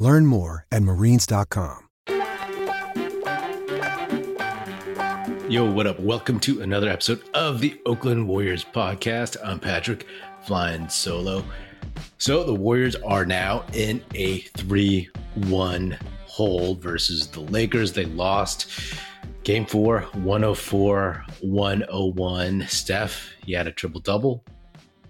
Learn 0.00 0.24
more 0.24 0.66
at 0.72 0.82
marines.com. 0.82 1.88
Yo, 5.50 5.70
what 5.70 5.86
up? 5.86 6.00
Welcome 6.00 6.40
to 6.40 6.62
another 6.62 6.88
episode 6.88 7.22
of 7.34 7.60
the 7.60 7.78
Oakland 7.84 8.26
Warriors 8.26 8.64
podcast. 8.64 9.36
I'm 9.44 9.60
Patrick, 9.60 10.06
flying 10.40 10.88
solo. 10.88 11.44
So, 12.16 12.44
the 12.44 12.54
Warriors 12.54 12.96
are 12.96 13.26
now 13.26 13.66
in 13.74 14.02
a 14.14 14.38
3 14.56 15.06
1 15.34 15.98
hole 16.24 16.76
versus 16.76 17.26
the 17.26 17.40
Lakers. 17.40 17.92
They 17.92 18.06
lost 18.06 18.70
game 19.44 19.66
four, 19.66 20.02
104 20.14 21.26
101. 21.42 22.64
Steph, 22.68 23.28
he 23.44 23.52
had 23.52 23.66
a 23.66 23.72
triple 23.72 24.00
double. 24.00 24.46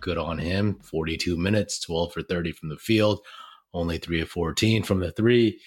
Good 0.01 0.19
on 0.19 0.39
him. 0.39 0.81
42 0.83 1.37
minutes, 1.37 1.79
12 1.79 2.13
for 2.13 2.23
30 2.23 2.51
from 2.53 2.71
the 2.71 2.77
field 2.77 3.21
only 3.73 3.99
three 3.99 4.21
of 4.21 4.29
14 4.29 4.83
from 4.83 5.01
the 5.01 5.13
three. 5.13 5.61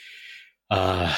Uh, 0.69 1.15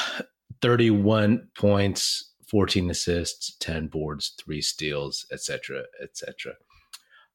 31 0.61 1.47
points, 1.57 2.33
14 2.49 2.89
assists, 2.89 3.55
10 3.59 3.87
boards, 3.87 4.33
three 4.43 4.61
steals, 4.61 5.25
etc., 5.31 5.83
etc. 6.01 6.53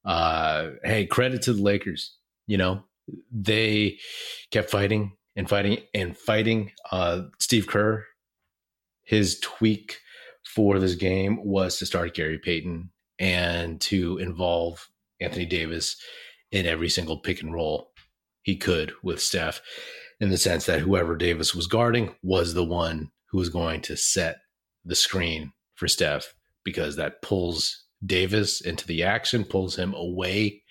Uh, 0.05 0.70
hey, 0.84 1.06
credit 1.06 1.42
to 1.42 1.52
the 1.52 1.62
Lakers. 1.62 2.16
You 2.47 2.58
know, 2.58 2.84
they 3.30 3.98
kept 4.50 4.70
fighting 4.70 5.12
and 5.36 5.48
fighting 5.48 5.78
and 5.94 6.16
fighting. 6.16 6.72
Uh, 6.91 7.22
Steve 7.38 7.66
Kerr, 7.66 8.05
his 9.05 9.38
tweak 9.41 9.98
for 10.44 10.78
this 10.78 10.94
game 10.94 11.44
was 11.44 11.78
to 11.78 11.86
start 11.86 12.14
Gary 12.14 12.38
Payton 12.38 12.91
and 13.19 13.80
to 13.82 14.19
involve 14.19 14.88
Anthony 15.20 15.47
Davis 15.47 15.97
in 16.50 16.66
every 16.66 16.88
single 16.88 17.19
pick 17.19 17.42
and 17.42 17.53
roll 17.53 17.89
he 18.42 18.56
could 18.56 18.92
with 19.02 19.20
Steph 19.20 19.60
in 20.20 20.30
the 20.30 20.36
sense 20.36 20.66
that 20.66 20.80
whoever 20.80 21.16
Davis 21.16 21.55
was 21.55 21.66
guarding 21.66 22.14
was 22.22 22.55
the 22.55 22.64
one 22.64 23.10
who 23.30 23.38
was 23.38 23.48
going 23.48 23.80
to 23.82 23.97
set 23.97 24.38
the 24.84 24.94
screen 24.94 25.52
for 25.74 25.88
Steph 25.88 26.34
because 26.64 26.97
that 26.97 27.22
pulls 27.22 27.86
Davis 28.05 28.60
into 28.60 28.86
the 28.86 29.02
action, 29.02 29.44
pulls 29.44 29.77
him 29.77 29.94
away 29.94 30.62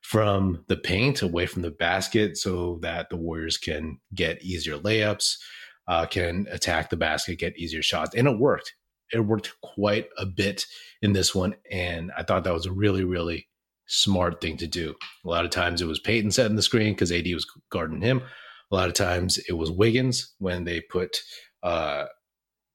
from 0.00 0.64
the 0.68 0.76
paint, 0.76 1.22
away 1.22 1.46
from 1.46 1.62
the 1.62 1.70
basket, 1.70 2.36
so 2.36 2.78
that 2.82 3.08
the 3.08 3.16
Warriors 3.16 3.56
can 3.56 3.98
get 4.14 4.42
easier 4.42 4.76
layups, 4.76 5.36
uh, 5.86 6.06
can 6.06 6.46
attack 6.50 6.90
the 6.90 6.96
basket, 6.96 7.38
get 7.38 7.56
easier 7.56 7.82
shots. 7.82 8.14
And 8.14 8.26
it 8.26 8.38
worked. 8.38 8.74
It 9.12 9.20
worked 9.20 9.52
quite 9.62 10.08
a 10.18 10.26
bit 10.26 10.66
in 11.02 11.12
this 11.12 11.34
one. 11.34 11.54
And 11.70 12.10
I 12.16 12.22
thought 12.22 12.44
that 12.44 12.52
was 12.52 12.66
a 12.66 12.72
really, 12.72 13.04
really 13.04 13.46
smart 13.86 14.40
thing 14.40 14.56
to 14.58 14.66
do. 14.66 14.94
A 15.24 15.28
lot 15.28 15.44
of 15.44 15.50
times 15.50 15.80
it 15.80 15.86
was 15.86 16.00
Payton 16.00 16.30
setting 16.30 16.56
the 16.56 16.62
screen 16.62 16.94
because 16.94 17.12
AD 17.12 17.26
was 17.32 17.46
guarding 17.70 18.00
him. 18.00 18.22
A 18.70 18.74
lot 18.74 18.88
of 18.88 18.94
times 18.94 19.38
it 19.48 19.52
was 19.52 19.70
Wiggins 19.70 20.34
when 20.38 20.64
they 20.64 20.80
put 20.80 21.18
uh, 21.62 22.06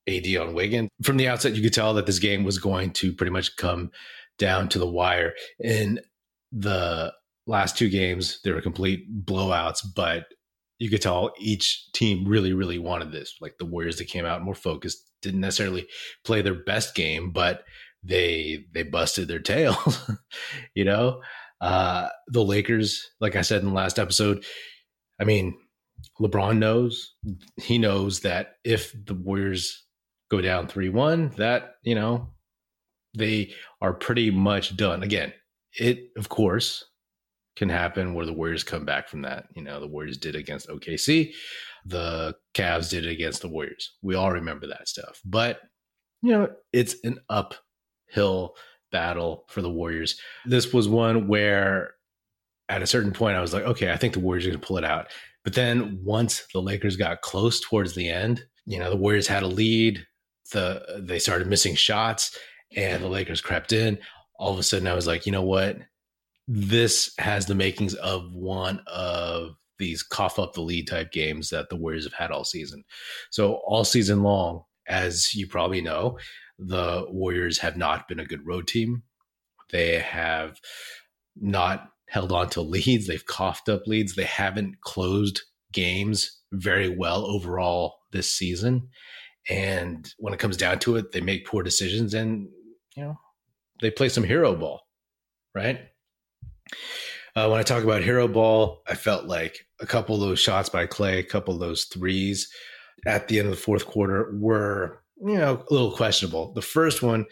AD 0.08 0.36
on 0.38 0.54
Wiggins. 0.54 0.90
From 1.04 1.18
the 1.18 1.28
outset, 1.28 1.56
you 1.56 1.64
could 1.64 1.74
tell 1.74 1.94
that 1.96 2.06
this 2.06 2.20
game 2.20 2.44
was 2.44 2.60
going 2.60 2.92
to 2.92 3.14
pretty 3.14 3.32
much 3.32 3.56
come 3.58 3.92
down 4.38 4.70
to 4.70 4.80
the 4.80 4.90
wire. 4.90 5.34
In 5.60 6.00
the 6.52 7.14
last 7.48 7.78
two 7.78 7.90
games, 7.90 8.40
they 8.44 8.52
were 8.52 8.62
complete 8.62 9.26
blowouts, 9.26 9.84
but 9.96 10.26
you 10.80 10.90
could 10.90 11.02
tell 11.02 11.34
each 11.40 11.92
team 11.94 12.28
really, 12.28 12.54
really 12.54 12.78
wanted 12.78 13.12
this. 13.12 13.36
Like 13.42 13.58
the 13.58 13.66
Warriors 13.66 13.98
that 13.98 14.06
came 14.06 14.26
out 14.26 14.44
more 14.44 14.56
focused, 14.56 15.04
didn't 15.22 15.42
necessarily 15.42 15.88
play 16.24 16.42
their 16.42 16.64
best 16.64 16.94
game, 16.94 17.32
but 17.32 17.64
they 18.08 18.66
they 18.74 18.84
busted 18.84 19.28
their 19.28 19.40
tails. 19.40 20.10
you 20.76 20.86
know, 20.86 21.22
uh, 21.62 22.10
the 22.28 22.44
Lakers, 22.44 23.06
like 23.20 23.36
I 23.36 23.42
said 23.42 23.62
in 23.62 23.68
the 23.68 23.74
last 23.74 24.00
episode, 24.00 24.46
I 25.20 25.24
mean, 25.24 25.58
LeBron 26.20 26.58
knows 26.58 27.16
he 27.58 27.78
knows 27.78 28.22
that 28.22 28.56
if 28.64 28.94
the 29.06 29.14
Warriors 29.14 29.86
go 30.30 30.42
down 30.42 30.68
three 30.68 30.90
one, 30.90 31.30
that 31.38 31.76
you 31.84 31.96
know 31.96 32.30
they 33.16 33.54
are 33.82 33.94
pretty 33.94 34.32
much 34.32 34.78
done. 34.78 35.04
Again, 35.04 35.34
it 35.74 36.10
of 36.18 36.30
course 36.30 36.84
can 37.56 37.70
happen 37.70 38.14
where 38.14 38.26
the 38.26 38.34
Warriors 38.34 38.64
come 38.64 38.86
back 38.86 39.10
from 39.10 39.24
that. 39.24 39.46
You 39.56 39.64
know, 39.64 39.80
the 39.80 39.88
Warriors 39.88 40.18
did 40.18 40.36
against 40.36 40.70
OKC, 40.70 41.34
the 41.86 42.36
Cavs 42.54 42.90
did 42.90 43.06
it 43.06 43.12
against 43.12 43.42
the 43.42 43.50
Warriors. 43.50 43.96
We 44.04 44.16
all 44.16 44.32
remember 44.32 44.68
that 44.68 44.88
stuff. 44.88 45.20
But 45.26 45.60
you 46.22 46.32
know, 46.32 46.50
it's 46.72 46.96
an 47.04 47.20
up 47.30 47.56
hill 48.10 48.56
battle 48.92 49.46
for 49.48 49.62
the 49.62 49.70
Warriors. 49.70 50.20
This 50.46 50.74
was 50.74 50.88
one 50.88 51.28
where 51.28 51.96
at 52.70 52.82
a 52.82 52.88
certain 52.88 53.12
point 53.12 53.38
I 53.38 53.42
was 53.42 53.54
like, 53.54 53.64
okay, 53.64 53.92
I 53.92 53.98
think 53.98 54.14
the 54.14 54.20
Warriors 54.20 54.46
are 54.46 54.50
going 54.50 54.60
to 54.60 54.68
pull 54.68 54.78
it 54.78 54.84
out. 54.84 55.08
But 55.44 55.54
then 55.54 56.00
once 56.04 56.46
the 56.54 56.62
Lakers 56.62 56.98
got 56.98 57.22
close 57.22 57.60
towards 57.60 57.96
the 57.96 58.10
end, 58.10 58.46
you 58.66 58.80
know, 58.80 58.90
the 58.90 58.98
Warriors 58.98 59.28
had 59.28 59.44
a 59.44 59.48
lead. 59.48 60.06
The 60.52 61.00
they 61.00 61.20
started 61.20 61.48
missing 61.48 61.76
shots 61.76 62.38
and 62.76 63.04
the 63.04 63.08
Lakers 63.08 63.42
crept 63.42 63.72
in. 63.74 63.98
All 64.40 64.54
of 64.54 64.60
a 64.60 64.64
sudden 64.64 64.88
I 64.88 64.94
was 64.94 65.08
like, 65.08 65.26
you 65.26 65.32
know 65.32 65.44
what? 65.44 65.78
This 66.48 67.14
has 67.18 67.46
the 67.46 67.56
makings 67.56 67.94
of 67.96 68.34
one 68.34 68.82
of 68.88 69.56
these 69.80 70.04
cough 70.04 70.40
up 70.40 70.54
the 70.54 70.62
lead 70.62 70.88
type 70.88 71.12
games 71.12 71.50
that 71.50 71.70
the 71.70 71.76
Warriors 71.76 72.06
have 72.06 72.14
had 72.14 72.32
all 72.32 72.44
season. 72.44 72.84
So 73.30 73.56
all 73.66 73.84
season 73.84 74.24
long, 74.24 74.64
as 74.88 75.34
you 75.34 75.48
probably 75.48 75.82
know, 75.82 76.18
the 76.60 77.06
Warriors 77.10 77.60
have 77.60 77.78
not 77.78 78.08
been 78.08 78.20
a 78.20 78.26
good 78.26 78.46
road 78.46 78.68
team. 78.68 79.04
They 79.72 80.00
have 80.00 80.60
not 81.36 81.90
held 82.10 82.32
on 82.32 82.50
to 82.52 82.62
leads. 82.62 83.08
They've 83.08 83.26
coughed 83.26 83.70
up 83.70 83.86
leads. 83.86 84.16
They 84.16 84.24
haven't 84.24 84.82
closed 84.82 85.42
games 85.74 86.42
very 86.52 86.90
well 86.90 87.26
overall 87.26 87.96
this 88.12 88.32
season. 88.32 88.90
And 89.50 90.12
when 90.18 90.34
it 90.34 90.40
comes 90.40 90.58
down 90.58 90.80
to 90.80 90.96
it, 90.96 91.12
they 91.12 91.22
make 91.22 91.46
poor 91.46 91.64
decisions 91.64 92.14
and, 92.14 92.48
you 92.96 93.04
know, 93.04 93.20
they 93.82 93.92
play 93.92 94.10
some 94.10 94.24
hero 94.24 94.56
ball, 94.56 94.82
right? 95.54 95.80
Uh, 97.36 97.48
when 97.48 97.60
I 97.60 97.64
talk 97.64 97.84
about 97.84 98.02
hero 98.02 98.28
ball, 98.28 98.82
I 98.88 98.96
felt 98.96 99.26
like 99.26 99.68
a 99.80 99.86
couple 99.86 100.16
of 100.16 100.22
those 100.22 100.40
shots 100.40 100.70
by 100.70 100.88
Clay, 100.88 101.20
a 101.20 101.24
couple 101.24 101.54
of 101.54 101.60
those 101.60 101.86
threes 101.86 102.50
at 103.06 103.28
the 103.28 103.40
end 103.40 103.48
of 103.48 103.56
the 103.56 103.62
fourth 103.62 103.86
quarter 103.86 104.32
were 104.34 105.04
you 105.22 105.38
know, 105.38 105.64
a 105.70 105.74
little 105.74 105.92
questionable. 105.92 106.54
The 106.54 106.62
first 106.62 107.02
one, 107.02 107.26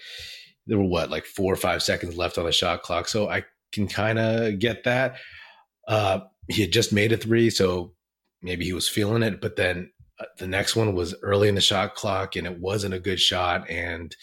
there 0.68 0.78
were 0.78 0.85
what, 0.85 1.09
like 1.09 1.25
four 1.25 1.53
or 1.53 1.57
five 1.57 1.84
seconds 1.84 2.18
left 2.18 2.38
on 2.38 2.46
the 2.46 2.51
shot 2.51 2.81
clock. 2.81 3.07
So 3.07 3.29
I 3.29 3.44
can 3.72 3.88
kind 3.88 4.19
of 4.19 4.59
get 4.59 4.84
that. 4.85 5.18
Uh, 5.88 6.22
he 6.47 6.62
had 6.62 6.72
just 6.72 6.94
made 6.94 7.12
a 7.12 7.18
three, 7.18 7.50
so 7.50 7.94
maybe 8.41 8.66
he 8.66 8.73
was 8.73 8.90
feeling 8.90 9.23
it. 9.23 9.41
But 9.41 9.56
then 9.56 9.91
uh, 10.19 10.25
the 10.38 10.47
next 10.47 10.75
one 10.75 10.96
was 10.96 11.16
early 11.22 11.47
in 11.47 11.56
the 11.56 11.62
shot 11.62 11.96
clock 11.96 12.35
and 12.35 12.47
it 12.47 12.59
wasn't 12.59 12.94
a 12.94 13.00
good 13.00 13.19
shot. 13.19 13.69
And 13.69 14.16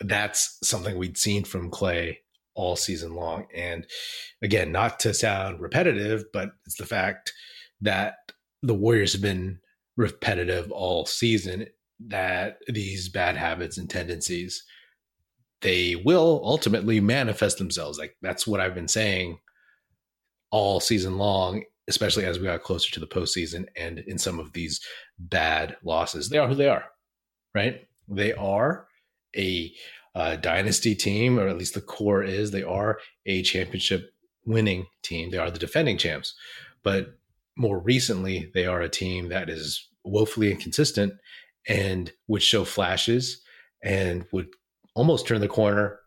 that's 0.00 0.58
something 0.62 0.96
we'd 0.96 1.18
seen 1.18 1.44
from 1.44 1.70
Clay 1.70 2.20
all 2.54 2.76
season 2.76 3.14
long. 3.14 3.46
And 3.54 3.86
again, 4.42 4.72
not 4.72 5.00
to 5.00 5.12
sound 5.12 5.60
repetitive, 5.60 6.24
but 6.32 6.50
it's 6.66 6.76
the 6.76 6.86
fact 6.86 7.32
that 7.80 8.14
the 8.62 8.74
Warriors 8.74 9.12
have 9.12 9.22
been 9.22 9.58
repetitive 9.96 10.70
all 10.72 11.06
season 11.06 11.66
that 12.08 12.58
these 12.68 13.08
bad 13.08 13.36
habits 13.36 13.78
and 13.78 13.88
tendencies 13.88 14.64
they 15.60 15.96
will 15.96 16.42
ultimately 16.44 17.00
manifest 17.00 17.56
themselves. 17.56 17.98
Like 17.98 18.16
that's 18.20 18.46
what 18.46 18.60
i've 18.60 18.74
been 18.74 18.88
saying 18.88 19.38
all 20.50 20.80
season 20.80 21.18
long 21.18 21.64
especially 21.86 22.24
as 22.24 22.38
we 22.38 22.46
got 22.46 22.62
closer 22.62 22.90
to 22.90 23.00
the 23.00 23.06
postseason 23.06 23.66
and 23.76 23.98
in 23.98 24.16
some 24.16 24.40
of 24.40 24.54
these 24.54 24.80
bad 25.18 25.76
losses. 25.84 26.30
They 26.30 26.38
are 26.38 26.48
who 26.48 26.54
they 26.54 26.68
are 26.68 26.84
right? 27.54 27.86
They 28.08 28.32
are 28.32 28.86
a 29.36 29.72
uh, 30.14 30.36
dynasty 30.36 30.94
team 30.94 31.38
or 31.38 31.48
at 31.48 31.56
least 31.56 31.74
the 31.74 31.80
core 31.80 32.22
is. 32.22 32.50
They 32.50 32.62
are 32.62 32.98
a 33.26 33.42
championship 33.42 34.12
winning 34.44 34.86
team. 35.02 35.30
They 35.30 35.38
are 35.38 35.50
the 35.50 35.58
defending 35.58 35.96
champs. 35.96 36.34
But 36.82 37.16
more 37.56 37.78
recently 37.78 38.50
they 38.52 38.66
are 38.66 38.82
a 38.82 38.88
team 38.88 39.28
that 39.28 39.48
is 39.48 39.88
woefully 40.04 40.50
inconsistent 40.50 41.14
and 41.68 42.12
would 42.28 42.42
show 42.42 42.64
flashes 42.64 43.42
and 43.82 44.24
would 44.32 44.48
almost 44.94 45.26
turn 45.26 45.40
the 45.40 45.48
corner. 45.48 46.00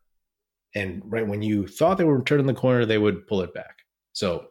And 0.75 1.01
right 1.05 1.27
when 1.27 1.41
you 1.41 1.67
thought 1.67 1.97
they 1.97 2.03
were 2.03 2.21
turning 2.21 2.45
the 2.45 2.53
corner, 2.53 2.85
they 2.85 2.97
would 2.97 3.27
pull 3.27 3.41
it 3.41 3.53
back. 3.53 3.77
So 4.13 4.47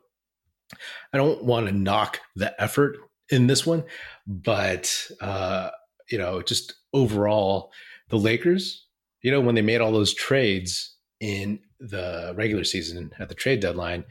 I 1.12 1.16
don't 1.16 1.44
want 1.44 1.66
to 1.66 1.72
knock 1.72 2.20
the 2.34 2.60
effort 2.60 2.96
in 3.30 3.46
this 3.46 3.66
one, 3.66 3.84
but 4.26 5.10
uh, 5.20 5.70
you 6.10 6.18
know, 6.18 6.42
just 6.42 6.74
overall, 6.92 7.72
the 8.08 8.18
Lakers, 8.18 8.86
you 9.22 9.30
know, 9.30 9.40
when 9.40 9.54
they 9.54 9.62
made 9.62 9.80
all 9.80 9.92
those 9.92 10.14
trades 10.14 10.94
in 11.20 11.58
the 11.80 12.32
regular 12.36 12.64
season 12.64 13.12
at 13.18 13.28
the 13.28 13.34
trade 13.34 13.60
deadline, 13.60 14.04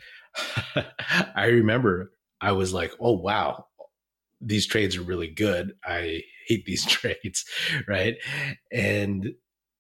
I 1.36 1.46
remember 1.46 2.12
I 2.42 2.52
was 2.52 2.74
like, 2.74 2.92
oh 3.00 3.14
wow, 3.14 3.68
these 4.42 4.68
trades 4.68 4.98
are 4.98 5.02
really 5.02 5.30
good. 5.30 5.74
I 5.84 6.22
hate 6.48 6.66
these 6.66 6.86
trades, 6.86 7.46
right? 7.88 8.16
And 8.72 9.34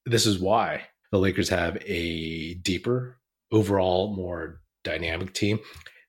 this 0.06 0.26
is 0.26 0.40
why 0.40 0.84
the 1.12 1.20
Lakers 1.20 1.50
have 1.50 1.78
a 1.86 2.56
deeper, 2.56 3.20
overall, 3.52 4.16
more 4.16 4.62
dynamic 4.84 5.34
team. 5.34 5.60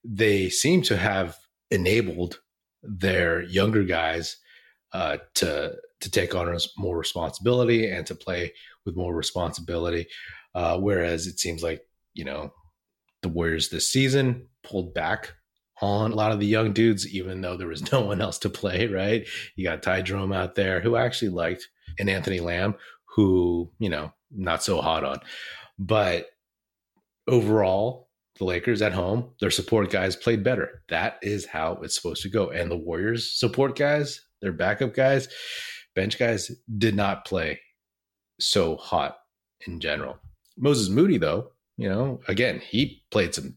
They 0.05 0.49
seem 0.49 0.83
to 0.83 0.97
have 0.97 1.37
enabled 1.71 2.41
their 2.83 3.43
younger 3.43 3.85
guys 3.85 4.37
uh, 4.93 5.19
to 5.35 5.75
to 6.01 6.11
take 6.11 6.35
on 6.35 6.57
more 6.77 6.97
responsibility 6.97 7.91
and 7.91 8.07
to 8.07 8.15
play 8.15 8.53
with 8.85 8.97
more 8.97 9.15
responsibility. 9.15 10.07
Uh, 10.55 10.79
whereas 10.79 11.27
it 11.27 11.39
seems 11.39 11.63
like 11.63 11.83
you 12.15 12.25
know 12.25 12.53
the 13.23 13.29
Warriors 13.29 13.69
this 13.69 13.89
season 13.89 14.49
pulled 14.63 14.95
back 14.95 15.35
on 15.81 16.13
a 16.13 16.15
lot 16.15 16.33
of 16.33 16.41
the 16.41 16.47
young 16.47 16.73
dudes, 16.73 17.07
even 17.07 17.41
though 17.41 17.57
there 17.57 17.69
was 17.69 17.93
no 17.93 18.01
one 18.01 18.21
else 18.21 18.39
to 18.39 18.51
play. 18.51 18.87
Right? 18.87 19.27
You 19.57 19.65
got 19.65 19.83
Ty 19.83 20.03
Jerome 20.03 20.33
out 20.33 20.55
there, 20.55 20.81
who 20.81 20.97
actually 20.97 21.31
liked, 21.31 21.69
and 21.99 22.11
Anthony 22.11 22.41
Lamb, 22.41 22.75
who 23.15 23.71
you 23.79 23.89
know 23.89 24.13
not 24.31 24.63
so 24.63 24.81
hot 24.81 25.05
on, 25.05 25.19
but 25.79 26.27
overall 27.29 28.07
the 28.39 28.45
Lakers 28.45 28.83
at 28.83 28.93
home, 28.93 29.31
their 29.41 29.51
support 29.51 29.91
guys 29.91 30.15
played 30.15 30.45
better. 30.45 30.83
That 30.89 31.19
is 31.23 31.47
how 31.47 31.79
it's 31.83 31.95
supposed 31.95 32.23
to 32.23 32.29
go. 32.29 32.51
And 32.51 32.71
the 32.71 32.77
Warriors 32.77 33.33
support 33.33 33.77
guys, 33.77 34.21
their 34.43 34.53
backup 34.53 34.95
guys, 34.95 35.29
bench 35.95 36.19
guys 36.19 36.51
did 36.77 36.95
not 36.95 37.25
play 37.25 37.61
so 38.39 38.77
hot 38.77 39.17
in 39.67 39.81
general. 39.81 40.19
Moses 40.59 40.89
Moody, 40.89 41.19
though, 41.19 41.53
you 41.77 41.89
know, 41.89 42.21
again, 42.29 42.61
he 42.61 43.03
played 43.11 43.35
some 43.35 43.57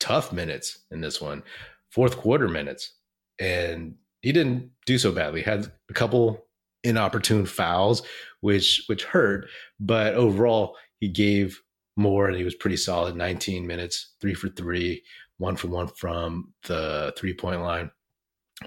tough 0.00 0.32
minutes 0.32 0.84
in 0.90 1.00
this 1.00 1.20
one, 1.20 1.42
fourth 1.90 2.16
quarter 2.16 2.48
minutes, 2.48 2.94
and 3.38 3.94
he 4.22 4.32
didn't 4.32 4.70
do 4.86 4.98
so 4.98 5.12
badly. 5.12 5.42
Had 5.42 5.72
a 5.90 5.94
couple 5.94 6.46
inopportune 6.84 7.46
fouls, 7.46 8.02
which 8.40 8.84
which 8.86 9.04
hurt, 9.04 9.46
but 9.80 10.14
overall 10.14 10.76
he 11.00 11.08
gave 11.08 11.60
more, 11.96 12.28
and 12.28 12.36
he 12.36 12.44
was 12.44 12.54
pretty 12.54 12.76
solid. 12.76 13.16
19 13.16 13.66
minutes, 13.66 14.14
three 14.20 14.34
for 14.34 14.48
three, 14.48 15.02
one 15.38 15.56
for 15.56 15.68
one 15.68 15.88
from 15.88 16.52
the 16.64 17.12
three 17.16 17.34
point 17.34 17.60
line, 17.60 17.90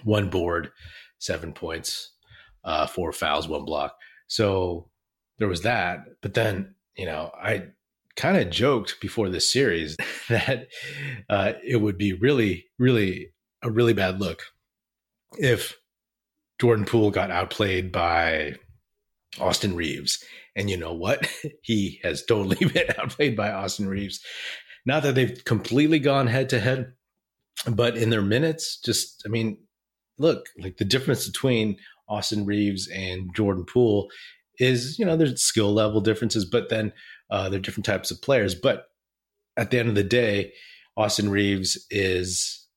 one 0.04 0.30
board, 0.30 0.72
seven 1.20 1.54
points, 1.54 2.14
uh, 2.64 2.88
four 2.88 3.12
fouls, 3.12 3.48
one 3.48 3.66
block. 3.66 3.96
So 4.28 4.90
there 5.38 5.48
was 5.48 5.62
that. 5.62 6.00
But 6.22 6.34
then, 6.34 6.76
you 6.96 7.06
know, 7.06 7.32
I 7.36 7.68
kind 8.16 8.38
of 8.38 8.50
joked 8.50 9.00
before 9.02 9.30
this 9.30 9.52
series 9.52 9.98
that 10.30 10.68
uh, 11.30 11.54
it 11.64 11.78
would 11.78 11.98
be 11.98 12.14
really, 12.14 12.66
really 12.78 13.32
a 13.64 13.70
really 13.70 13.94
bad 13.94 14.20
look 14.20 14.44
if 15.38 15.78
Jordan 16.60 16.86
Poole 16.86 17.12
got 17.12 17.32
outplayed 17.32 17.92
by 17.92 18.56
Austin 19.40 19.76
Reaves. 19.76 20.24
and 20.56 20.70
you 20.70 20.78
know 20.78 20.94
what? 20.94 21.28
he 21.62 22.00
has 22.04 22.24
totally 22.26 22.66
been 22.74 22.88
outplayed 22.98 23.36
by 23.36 23.52
Austin 23.52 23.88
Reaves. 23.88 24.20
Not 24.86 25.04
that 25.04 25.16
they've 25.16 25.44
completely 25.46 26.00
gone 26.00 26.28
head 26.28 26.50
to 26.50 26.60
head, 26.60 26.94
but 27.70 27.98
in 27.98 28.10
their 28.10 28.22
minutes, 28.22 28.80
just, 28.80 29.24
I 29.26 29.30
mean, 29.30 29.58
look, 30.18 30.48
like 30.60 30.78
the 30.78 30.86
difference 30.86 31.28
between 31.28 31.78
Austin 32.08 32.46
Reaves 32.46 32.88
and 32.88 33.34
Jordan 33.36 33.66
Poole 33.66 34.10
is, 34.60 34.98
you 35.00 35.06
know, 35.06 35.16
there's 35.16 35.42
skill 35.42 35.74
level 35.74 36.02
differences, 36.02 36.46
but 36.46 36.70
then 36.70 36.92
uh, 37.32 37.50
they're 37.50 37.60
different 37.60 37.86
types 37.86 38.12
of 38.12 38.22
players. 38.22 38.54
But 38.54 38.88
at 39.58 39.72
the 39.72 39.80
end 39.80 39.90
of 39.90 39.96
the 39.96 40.04
day, 40.04 40.54
Austin 40.96 41.30
Reaves 41.30 41.86
is 41.90 42.68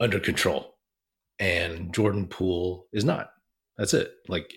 under 0.00 0.18
control 0.18 0.76
and 1.38 1.92
Jordan 1.92 2.26
Poole 2.26 2.86
is 2.92 3.04
not. 3.04 3.30
That's 3.76 3.94
it. 3.94 4.12
Like 4.28 4.52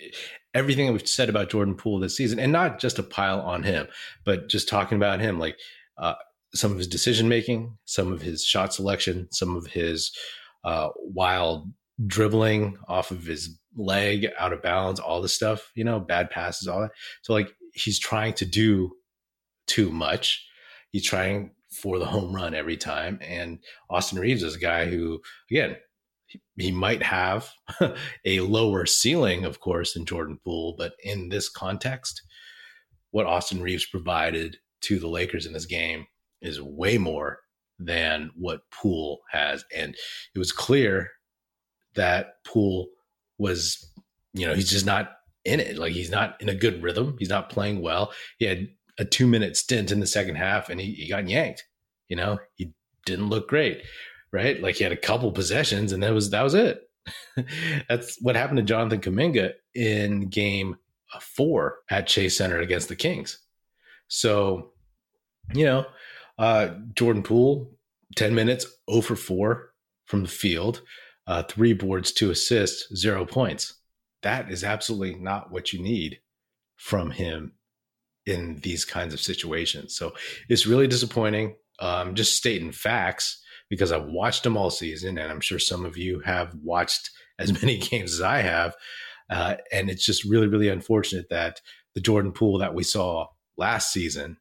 everything 0.53 0.87
that 0.87 0.93
we've 0.93 1.07
said 1.07 1.29
about 1.29 1.49
Jordan 1.49 1.75
Poole 1.75 1.99
this 1.99 2.17
season, 2.17 2.39
and 2.39 2.51
not 2.51 2.79
just 2.79 2.97
a 2.97 3.03
pile 3.03 3.41
on 3.41 3.63
him, 3.63 3.87
but 4.25 4.49
just 4.49 4.67
talking 4.67 4.95
about 4.95 5.19
him, 5.19 5.37
like 5.37 5.57
uh, 5.97 6.15
some 6.55 6.71
of 6.71 6.77
his 6.77 6.87
decision 6.87 7.29
making, 7.29 7.77
some 7.85 8.11
of 8.11 8.21
his 8.21 8.43
shot 8.43 8.73
selection, 8.73 9.27
some 9.31 9.55
of 9.55 9.67
his 9.67 10.11
uh, 10.63 10.89
wild 10.95 11.71
dribbling 12.07 12.77
off 12.87 13.11
of 13.11 13.23
his 13.25 13.59
leg 13.75 14.27
out 14.39 14.53
of 14.53 14.63
bounds, 14.63 14.99
all 14.99 15.21
the 15.21 15.29
stuff, 15.29 15.71
you 15.75 15.83
know, 15.83 15.99
bad 15.99 16.29
passes, 16.29 16.67
all 16.67 16.81
that. 16.81 16.91
So 17.21 17.33
like 17.33 17.53
he's 17.73 17.99
trying 17.99 18.33
to 18.33 18.45
do 18.45 18.91
too 19.71 19.89
much. 19.89 20.45
He's 20.91 21.05
trying 21.05 21.51
for 21.71 21.97
the 21.97 22.05
home 22.05 22.35
run 22.35 22.53
every 22.53 22.75
time. 22.75 23.17
And 23.21 23.59
Austin 23.89 24.19
Reaves 24.19 24.43
is 24.43 24.55
a 24.55 24.59
guy 24.59 24.85
who, 24.85 25.21
again, 25.49 25.77
he 26.57 26.71
might 26.71 27.01
have 27.01 27.49
a 28.25 28.41
lower 28.41 28.85
ceiling, 28.85 29.45
of 29.45 29.61
course, 29.61 29.93
than 29.93 30.05
Jordan 30.05 30.39
Poole, 30.43 30.75
but 30.77 30.93
in 31.03 31.29
this 31.29 31.47
context, 31.47 32.21
what 33.11 33.25
Austin 33.25 33.61
Reaves 33.61 33.85
provided 33.85 34.57
to 34.81 34.99
the 34.99 35.07
Lakers 35.07 35.45
in 35.45 35.53
this 35.53 35.65
game 35.65 36.05
is 36.41 36.61
way 36.61 36.97
more 36.97 37.39
than 37.79 38.31
what 38.35 38.69
Poole 38.71 39.21
has. 39.31 39.63
And 39.73 39.95
it 40.35 40.39
was 40.39 40.51
clear 40.51 41.09
that 41.95 42.43
Poole 42.45 42.89
was, 43.37 43.91
you 44.33 44.45
know, 44.45 44.53
he's 44.53 44.69
just 44.69 44.85
not 44.85 45.11
in 45.45 45.59
it. 45.59 45.77
Like 45.77 45.93
he's 45.93 46.11
not 46.11 46.39
in 46.41 46.49
a 46.49 46.55
good 46.55 46.83
rhythm. 46.83 47.15
He's 47.19 47.29
not 47.29 47.49
playing 47.49 47.81
well. 47.81 48.11
He 48.37 48.45
had 48.45 48.69
a 48.97 49.05
two 49.05 49.27
minute 49.27 49.57
stint 49.57 49.91
in 49.91 49.99
the 49.99 50.07
second 50.07 50.35
half 50.35 50.69
and 50.69 50.79
he, 50.79 50.91
he 50.93 51.09
got 51.09 51.29
yanked. 51.29 51.65
You 52.07 52.17
know, 52.17 52.39
he 52.55 52.73
didn't 53.05 53.29
look 53.29 53.47
great 53.47 53.83
right? 54.31 54.61
Like 54.61 54.75
he 54.75 54.83
had 54.83 54.93
a 54.93 54.97
couple 54.97 55.31
possessions 55.31 55.91
and 55.91 56.01
that 56.03 56.13
was 56.13 56.29
that 56.29 56.43
was 56.43 56.53
it. 56.53 56.89
That's 57.89 58.21
what 58.21 58.35
happened 58.35 58.57
to 58.57 58.63
Jonathan 58.63 59.01
Kuminga 59.01 59.53
in 59.73 60.29
game 60.29 60.77
four 61.19 61.79
at 61.89 62.07
Chase 62.07 62.37
Center 62.37 62.59
against 62.59 62.87
the 62.87 62.95
Kings. 62.95 63.39
So, 64.07 64.71
you 65.53 65.65
know, 65.65 65.85
uh, 66.37 66.69
Jordan 66.93 67.23
Poole, 67.23 67.71
10 68.15 68.35
minutes, 68.35 68.65
0 68.89 69.01
for 69.01 69.15
4 69.15 69.73
from 70.05 70.23
the 70.23 70.29
field, 70.29 70.81
uh, 71.27 71.43
three 71.43 71.73
boards, 71.73 72.11
two 72.11 72.31
assists, 72.31 72.93
zero 72.95 73.25
points. 73.25 73.75
That 74.21 74.51
is 74.51 74.63
absolutely 74.63 75.19
not 75.19 75.51
what 75.51 75.73
you 75.73 75.81
need 75.81 76.19
from 76.75 77.11
him 77.11 77.53
in 78.25 78.57
these 78.57 78.85
kinds 78.85 79.13
of 79.13 79.19
situations. 79.19 79.95
So 79.95 80.13
it's 80.49 80.67
really 80.67 80.87
disappointing. 80.87 81.55
Um, 81.79 82.13
just 82.13 82.37
stating 82.37 82.71
facts 82.71 83.41
because 83.69 83.91
I've 83.91 84.05
watched 84.05 84.43
them 84.43 84.55
all 84.57 84.69
season, 84.69 85.17
and 85.17 85.31
I'm 85.31 85.39
sure 85.39 85.57
some 85.57 85.85
of 85.85 85.97
you 85.97 86.19
have 86.19 86.53
watched 86.63 87.09
as 87.39 87.53
many 87.61 87.77
games 87.77 88.13
as 88.13 88.21
I 88.21 88.39
have. 88.41 88.75
Uh, 89.29 89.55
and 89.71 89.89
it's 89.89 90.05
just 90.05 90.25
really, 90.25 90.47
really 90.47 90.67
unfortunate 90.67 91.27
that 91.29 91.61
the 91.95 92.01
Jordan 92.01 92.33
Poole 92.33 92.59
that 92.59 92.75
we 92.75 92.83
saw 92.83 93.27
last 93.57 93.91
season, 93.91 94.37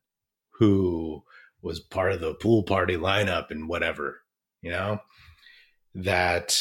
who 0.58 1.22
was 1.62 1.80
part 1.80 2.12
of 2.12 2.20
the 2.20 2.34
pool 2.34 2.64
party 2.64 2.96
lineup 2.96 3.50
and 3.50 3.68
whatever, 3.68 4.20
you 4.62 4.70
know, 4.70 4.98
that 5.94 6.60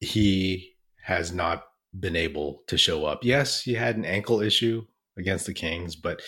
he 0.00 0.74
has 1.02 1.32
not 1.32 1.64
been 1.98 2.16
able 2.16 2.62
to 2.68 2.78
show 2.78 3.04
up. 3.04 3.24
Yes, 3.24 3.62
he 3.62 3.74
had 3.74 3.96
an 3.96 4.04
ankle 4.04 4.40
issue 4.40 4.84
against 5.16 5.46
the 5.46 5.54
Kings, 5.54 5.96
but 5.96 6.20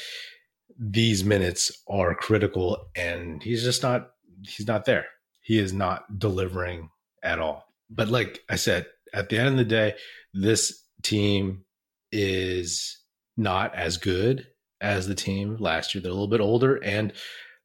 these 0.78 1.24
minutes 1.24 1.70
are 1.88 2.14
critical 2.14 2.86
and 2.96 3.42
he's 3.42 3.62
just 3.62 3.82
not 3.82 4.10
he's 4.42 4.66
not 4.66 4.84
there 4.84 5.06
he 5.44 5.58
is 5.58 5.72
not 5.72 6.18
delivering 6.18 6.88
at 7.22 7.38
all. 7.38 7.66
But 7.88 8.08
like 8.08 8.40
I 8.50 8.56
said, 8.56 8.86
at 9.12 9.28
the 9.28 9.38
end 9.38 9.48
of 9.48 9.56
the 9.56 9.64
day, 9.64 9.94
this 10.32 10.82
team 11.02 11.64
is 12.10 12.98
not 13.36 13.74
as 13.74 13.98
good 13.98 14.46
as 14.80 15.06
the 15.06 15.14
team 15.14 15.58
last 15.60 15.94
year. 15.94 16.02
They're 16.02 16.10
a 16.10 16.14
little 16.14 16.28
bit 16.28 16.40
older 16.40 16.82
and 16.82 17.12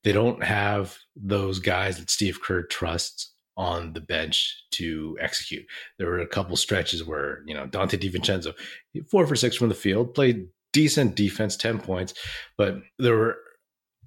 they 0.04 0.12
don't 0.12 0.44
have 0.44 0.98
those 1.16 1.60
guys 1.60 1.98
that 1.98 2.10
Steve 2.10 2.42
Kerr 2.42 2.64
trusts 2.64 3.34
on 3.56 3.94
the 3.94 4.02
bench 4.02 4.62
to 4.72 5.18
execute. 5.20 5.66
There 5.98 6.08
were 6.08 6.20
a 6.20 6.28
couple 6.28 6.56
stretches 6.58 7.04
where, 7.04 7.44
you 7.46 7.54
know, 7.54 7.66
Donte 7.66 8.00
DiVincenzo, 8.00 8.54
four 9.10 9.26
for 9.26 9.36
six 9.36 9.56
from 9.56 9.70
the 9.70 9.76
field, 9.76 10.14
played 10.14 10.48
decent 10.74 11.16
defense, 11.16 11.56
10 11.56 11.80
points, 11.80 12.14
but 12.58 12.78
there 12.98 13.16
were 13.16 13.38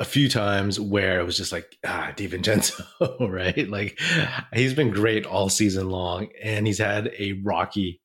a 0.01 0.05
few 0.05 0.29
times 0.29 0.81
where 0.81 1.21
it 1.21 1.25
was 1.25 1.37
just 1.37 1.53
like 1.53 1.77
ah 1.87 2.13
DiVincenzo, 2.17 2.85
right? 3.31 3.69
Like 3.69 3.99
he's 4.53 4.75
been 4.75 4.91
great 4.91 5.27
all 5.27 5.49
season 5.49 5.91
long, 5.91 6.29
and 6.43 6.67
he's 6.67 6.79
had 6.79 7.13
a 7.19 7.35
rocky 7.45 8.01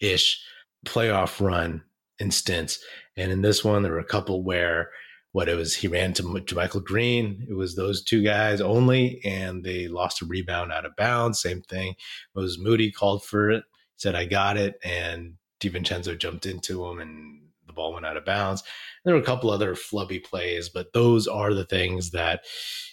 ish 0.00 0.42
playoff 0.86 1.44
run 1.44 1.82
in 2.18 2.30
stints. 2.30 2.82
And 3.16 3.30
in 3.32 3.42
this 3.42 3.64
one, 3.64 3.82
there 3.82 3.92
were 3.92 3.98
a 3.98 4.04
couple 4.04 4.42
where 4.42 4.90
what 5.32 5.48
it 5.48 5.54
was 5.54 5.76
he 5.76 5.88
ran 5.88 6.12
to, 6.14 6.40
to 6.40 6.54
Michael 6.54 6.80
Green. 6.80 7.46
It 7.48 7.54
was 7.54 7.76
those 7.76 8.02
two 8.02 8.22
guys 8.22 8.60
only, 8.60 9.20
and 9.24 9.64
they 9.64 9.88
lost 9.88 10.22
a 10.22 10.26
rebound 10.26 10.72
out 10.72 10.84
of 10.84 10.96
bounds. 10.96 11.40
Same 11.40 11.62
thing. 11.62 11.90
It 11.90 11.96
was 12.34 12.58
Moody 12.58 12.90
called 12.90 13.24
for 13.24 13.50
it. 13.50 13.64
said, 13.96 14.14
I 14.14 14.24
got 14.24 14.56
it. 14.56 14.78
And 14.82 15.34
DiVincenzo 15.60 16.18
jumped 16.18 16.46
into 16.46 16.84
him 16.84 16.98
and 16.98 17.40
the 17.70 17.74
ball 17.74 17.94
went 17.94 18.04
out 18.04 18.16
of 18.16 18.24
bounds. 18.24 18.62
There 19.04 19.14
were 19.14 19.20
a 19.20 19.24
couple 19.24 19.50
other 19.50 19.74
flubby 19.74 20.22
plays, 20.22 20.68
but 20.68 20.92
those 20.92 21.26
are 21.26 21.54
the 21.54 21.64
things 21.64 22.10
that, 22.10 22.44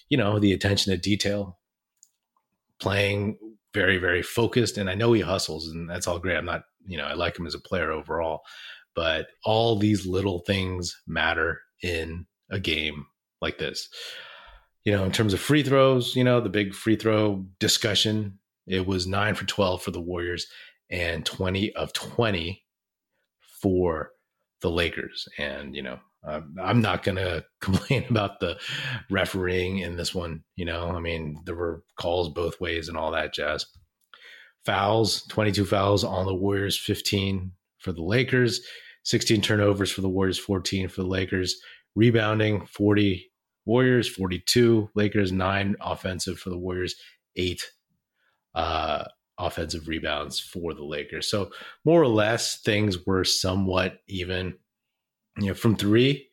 you 0.10 0.18
know, 0.18 0.40
the 0.40 0.54
attention 0.54 0.92
to 0.94 0.98
detail, 0.98 1.58
playing 2.80 3.38
very, 3.74 3.98
very 3.98 4.22
focused. 4.22 4.78
And 4.78 4.90
I 4.90 4.96
know 4.96 5.14
he 5.14 5.22
hustles 5.22 5.68
and 5.68 5.90
that's 5.90 6.08
all 6.08 6.20
great. 6.20 6.38
I'm 6.38 6.46
not, 6.46 6.64
you 6.86 6.98
know, 6.98 7.06
I 7.06 7.14
like 7.14 7.38
him 7.38 7.48
as 7.48 7.56
a 7.56 7.60
player 7.60 7.92
overall, 7.92 8.42
but 8.96 9.28
all 9.44 9.78
these 9.78 10.06
little 10.06 10.40
things 10.40 10.96
matter 11.08 11.62
in 11.82 12.26
a 12.50 12.60
game 12.60 13.06
like 13.42 13.58
this. 13.58 13.90
You 14.84 14.94
know, 14.94 15.04
in 15.04 15.12
terms 15.12 15.34
of 15.34 15.42
free 15.42 15.64
throws, 15.64 16.16
you 16.16 16.24
know, 16.24 16.40
the 16.40 16.50
big 16.50 16.74
free 16.74 16.96
throw 16.96 17.46
discussion, 17.60 18.40
it 18.68 18.88
was 18.88 19.06
nine 19.06 19.36
for 19.36 19.46
12 19.46 19.82
for 19.82 19.92
the 19.92 20.02
Warriors 20.02 20.48
and 20.90 21.26
20 21.26 21.76
of 21.76 21.94
20 21.94 22.64
for 23.62 24.12
the 24.62 24.72
Lakers. 24.72 25.28
And, 25.38 25.76
you 25.76 25.84
know, 25.84 26.00
I'm 26.62 26.82
not 26.82 27.04
going 27.04 27.16
to 27.18 27.46
complain 27.62 28.06
about 28.10 28.40
the 28.40 28.58
refereeing 29.10 29.80
in 29.80 29.98
this 29.98 30.14
one. 30.14 30.44
You 30.56 30.66
know, 30.66 30.90
I 30.90 31.00
mean, 31.00 31.42
there 31.46 31.56
were 31.56 31.84
calls 32.00 32.30
both 32.30 32.60
ways 32.60 32.88
and 32.88 32.98
all 32.98 33.12
that 33.12 33.34
jazz. 33.34 33.66
Fouls, 34.66 35.24
22 35.28 35.66
fouls 35.66 36.04
on 36.04 36.26
the 36.26 36.36
Warriors, 36.36 36.78
15 36.78 37.52
for 37.80 37.94
the 37.94 38.04
Lakers, 38.04 38.60
16 39.04 39.42
turnovers 39.42 39.92
for 39.92 40.02
the 40.02 40.10
Warriors, 40.10 40.38
14 40.38 40.90
for 40.90 41.02
the 41.04 41.08
Lakers. 41.08 41.56
Rebounding, 41.96 42.66
40 42.66 43.32
Warriors, 43.66 44.10
42 44.10 44.90
Lakers, 44.94 45.32
nine 45.32 45.76
offensive 45.80 46.38
for 46.38 46.50
the 46.50 46.58
Warriors, 46.58 46.96
eight 47.36 47.64
uh, 48.56 49.06
offensive 49.38 49.88
rebounds 49.88 50.40
for 50.40 50.74
the 50.74 50.84
Lakers. 50.84 51.30
So 51.30 51.52
more 51.86 52.02
or 52.02 52.08
less, 52.08 52.60
things 52.62 53.06
were 53.06 53.24
somewhat 53.24 54.00
even. 54.08 54.56
You 55.40 55.48
know, 55.48 55.54
from 55.54 55.76
three, 55.76 56.30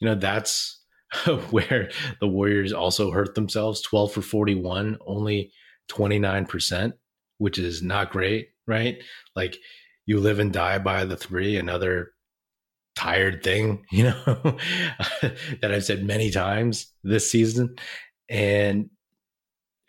you 0.00 0.08
know, 0.08 0.14
that's 0.14 0.80
where 1.50 1.90
the 2.20 2.26
Warriors 2.26 2.72
also 2.72 3.10
hurt 3.10 3.34
themselves 3.34 3.82
12 3.82 4.12
for 4.12 4.22
41, 4.22 4.98
only 5.06 5.52
29%, 5.90 6.92
which 7.38 7.58
is 7.58 7.82
not 7.82 8.10
great, 8.10 8.48
right? 8.66 9.02
Like 9.34 9.58
you 10.06 10.20
live 10.20 10.38
and 10.38 10.52
die 10.52 10.78
by 10.78 11.04
the 11.04 11.16
three, 11.16 11.56
another 11.56 12.12
tired 12.94 13.42
thing, 13.42 13.84
you 13.90 14.04
know, 14.04 14.24
that 15.22 15.70
I've 15.70 15.84
said 15.84 16.04
many 16.04 16.30
times 16.30 16.92
this 17.04 17.30
season. 17.30 17.76
And 18.28 18.90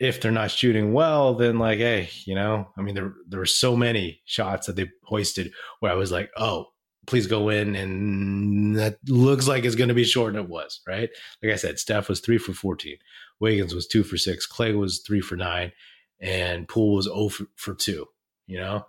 if 0.00 0.20
they're 0.20 0.30
not 0.30 0.50
shooting 0.50 0.92
well, 0.92 1.34
then 1.34 1.58
like, 1.58 1.78
hey, 1.78 2.08
you 2.24 2.34
know, 2.34 2.68
I 2.76 2.82
mean, 2.82 2.94
there 2.94 3.14
there 3.26 3.40
were 3.40 3.46
so 3.46 3.76
many 3.76 4.20
shots 4.24 4.66
that 4.66 4.76
they 4.76 4.88
hoisted 5.04 5.52
where 5.80 5.92
I 5.92 5.96
was 5.96 6.12
like, 6.12 6.30
oh, 6.36 6.66
please 7.06 7.26
go 7.26 7.48
in, 7.48 7.74
and 7.74 8.76
that 8.76 8.98
looks 9.08 9.48
like 9.48 9.64
it's 9.64 9.74
going 9.74 9.88
to 9.88 9.94
be 9.94 10.04
short, 10.04 10.34
and 10.34 10.44
it 10.44 10.50
was 10.50 10.80
right. 10.86 11.10
Like 11.42 11.52
I 11.52 11.56
said, 11.56 11.78
Steph 11.78 12.08
was 12.08 12.20
three 12.20 12.38
for 12.38 12.52
fourteen, 12.52 12.98
Wiggins 13.40 13.74
was 13.74 13.86
two 13.86 14.04
for 14.04 14.16
six, 14.16 14.46
Clay 14.46 14.72
was 14.72 15.00
three 15.00 15.20
for 15.20 15.36
nine, 15.36 15.72
and 16.20 16.68
Poole 16.68 16.94
was 16.94 17.06
zero 17.06 17.28
for, 17.28 17.46
for 17.56 17.74
two. 17.74 18.06
You 18.46 18.60
know, 18.60 18.86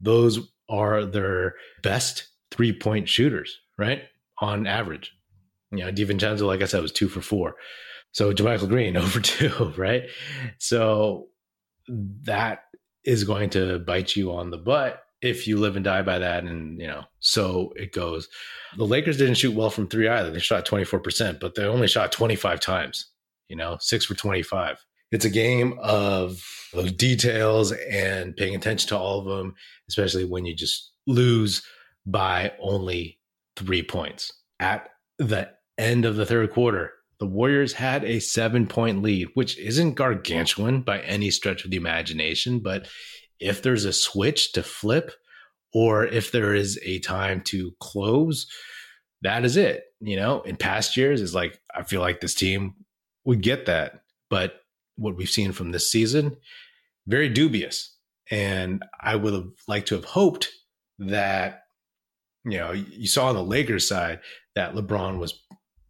those 0.00 0.40
are 0.68 1.04
their 1.04 1.54
best 1.82 2.28
three 2.50 2.72
point 2.72 3.08
shooters, 3.08 3.58
right? 3.78 4.02
On 4.38 4.66
average, 4.66 5.12
you 5.70 5.78
know, 5.78 5.92
DiVincenzo, 5.92 6.46
like 6.46 6.62
I 6.62 6.66
said, 6.66 6.82
was 6.82 6.92
two 6.92 7.08
for 7.08 7.20
four. 7.20 7.56
So 8.12 8.32
JaMychal 8.32 8.68
Green 8.68 8.96
over 8.96 9.20
two, 9.20 9.72
right? 9.76 10.04
So 10.58 11.28
that 11.88 12.64
is 13.04 13.24
going 13.24 13.50
to 13.50 13.78
bite 13.78 14.16
you 14.16 14.32
on 14.32 14.50
the 14.50 14.58
butt 14.58 15.02
if 15.22 15.46
you 15.46 15.58
live 15.58 15.76
and 15.76 15.84
die 15.84 16.02
by 16.02 16.18
that. 16.18 16.44
And, 16.44 16.80
you 16.80 16.86
know, 16.86 17.04
so 17.18 17.72
it 17.76 17.92
goes. 17.92 18.28
The 18.76 18.84
Lakers 18.84 19.18
didn't 19.18 19.34
shoot 19.34 19.54
well 19.54 19.70
from 19.70 19.88
three 19.88 20.08
either. 20.08 20.30
They 20.30 20.38
shot 20.38 20.66
24%, 20.66 21.40
but 21.40 21.54
they 21.54 21.64
only 21.64 21.88
shot 21.88 22.12
25 22.12 22.60
times, 22.60 23.10
you 23.48 23.56
know, 23.56 23.76
six 23.80 24.04
for 24.04 24.14
25. 24.14 24.84
It's 25.12 25.24
a 25.24 25.30
game 25.30 25.78
of 25.82 26.42
those 26.72 26.92
details 26.92 27.72
and 27.72 28.36
paying 28.36 28.54
attention 28.54 28.88
to 28.90 28.98
all 28.98 29.18
of 29.18 29.24
them, 29.26 29.54
especially 29.88 30.24
when 30.24 30.46
you 30.46 30.54
just 30.54 30.92
lose 31.06 31.62
by 32.06 32.52
only 32.60 33.18
three 33.56 33.82
points. 33.82 34.32
At 34.60 34.88
the 35.18 35.50
end 35.78 36.04
of 36.04 36.16
the 36.16 36.26
third 36.26 36.52
quarter, 36.52 36.92
the 37.20 37.26
Warriors 37.26 37.74
had 37.74 38.02
a 38.02 38.18
seven 38.18 38.66
point 38.66 39.02
lead, 39.02 39.28
which 39.34 39.58
isn't 39.58 39.94
gargantuan 39.94 40.80
by 40.80 41.00
any 41.00 41.30
stretch 41.30 41.64
of 41.64 41.70
the 41.70 41.76
imagination. 41.76 42.60
But 42.60 42.88
if 43.38 43.62
there's 43.62 43.84
a 43.84 43.92
switch 43.92 44.52
to 44.52 44.62
flip, 44.62 45.12
or 45.72 46.04
if 46.04 46.32
there 46.32 46.54
is 46.54 46.80
a 46.82 46.98
time 46.98 47.42
to 47.42 47.72
close, 47.78 48.46
that 49.22 49.44
is 49.44 49.56
it. 49.56 49.84
You 50.00 50.16
know, 50.16 50.40
in 50.40 50.56
past 50.56 50.96
years, 50.96 51.20
is 51.20 51.34
like, 51.34 51.60
I 51.74 51.82
feel 51.82 52.00
like 52.00 52.20
this 52.20 52.34
team 52.34 52.74
would 53.24 53.42
get 53.42 53.66
that. 53.66 54.02
But 54.30 54.54
what 54.96 55.16
we've 55.16 55.28
seen 55.28 55.52
from 55.52 55.72
this 55.72 55.90
season, 55.90 56.38
very 57.06 57.28
dubious. 57.28 57.96
And 58.30 58.82
I 59.00 59.16
would 59.16 59.34
have 59.34 59.50
liked 59.68 59.88
to 59.88 59.96
have 59.96 60.04
hoped 60.04 60.48
that, 60.98 61.64
you 62.44 62.58
know, 62.58 62.72
you 62.72 63.06
saw 63.06 63.28
on 63.28 63.34
the 63.34 63.42
Lakers 63.42 63.86
side 63.86 64.20
that 64.54 64.74
LeBron 64.74 65.18
was 65.18 65.34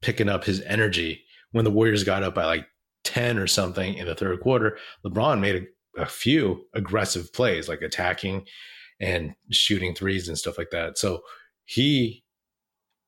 picking 0.02 0.28
up 0.28 0.45
his 0.45 0.61
energy 0.62 1.25
when 1.52 1.64
the 1.64 1.71
Warriors 1.71 2.04
got 2.04 2.23
up 2.23 2.35
by 2.35 2.45
like 2.45 2.66
10 3.04 3.38
or 3.38 3.47
something 3.47 3.95
in 3.95 4.07
the 4.07 4.14
third 4.14 4.40
quarter. 4.40 4.78
LeBron 5.04 5.40
made 5.40 5.66
a, 5.97 6.02
a 6.02 6.07
few 6.07 6.64
aggressive 6.75 7.33
plays, 7.33 7.69
like 7.69 7.83
attacking 7.83 8.47
and 9.00 9.35
shooting 9.50 9.95
threes 9.95 10.28
and 10.28 10.38
stuff 10.38 10.59
like 10.59 10.71
that. 10.71 10.99
So 10.99 11.23
he 11.64 12.25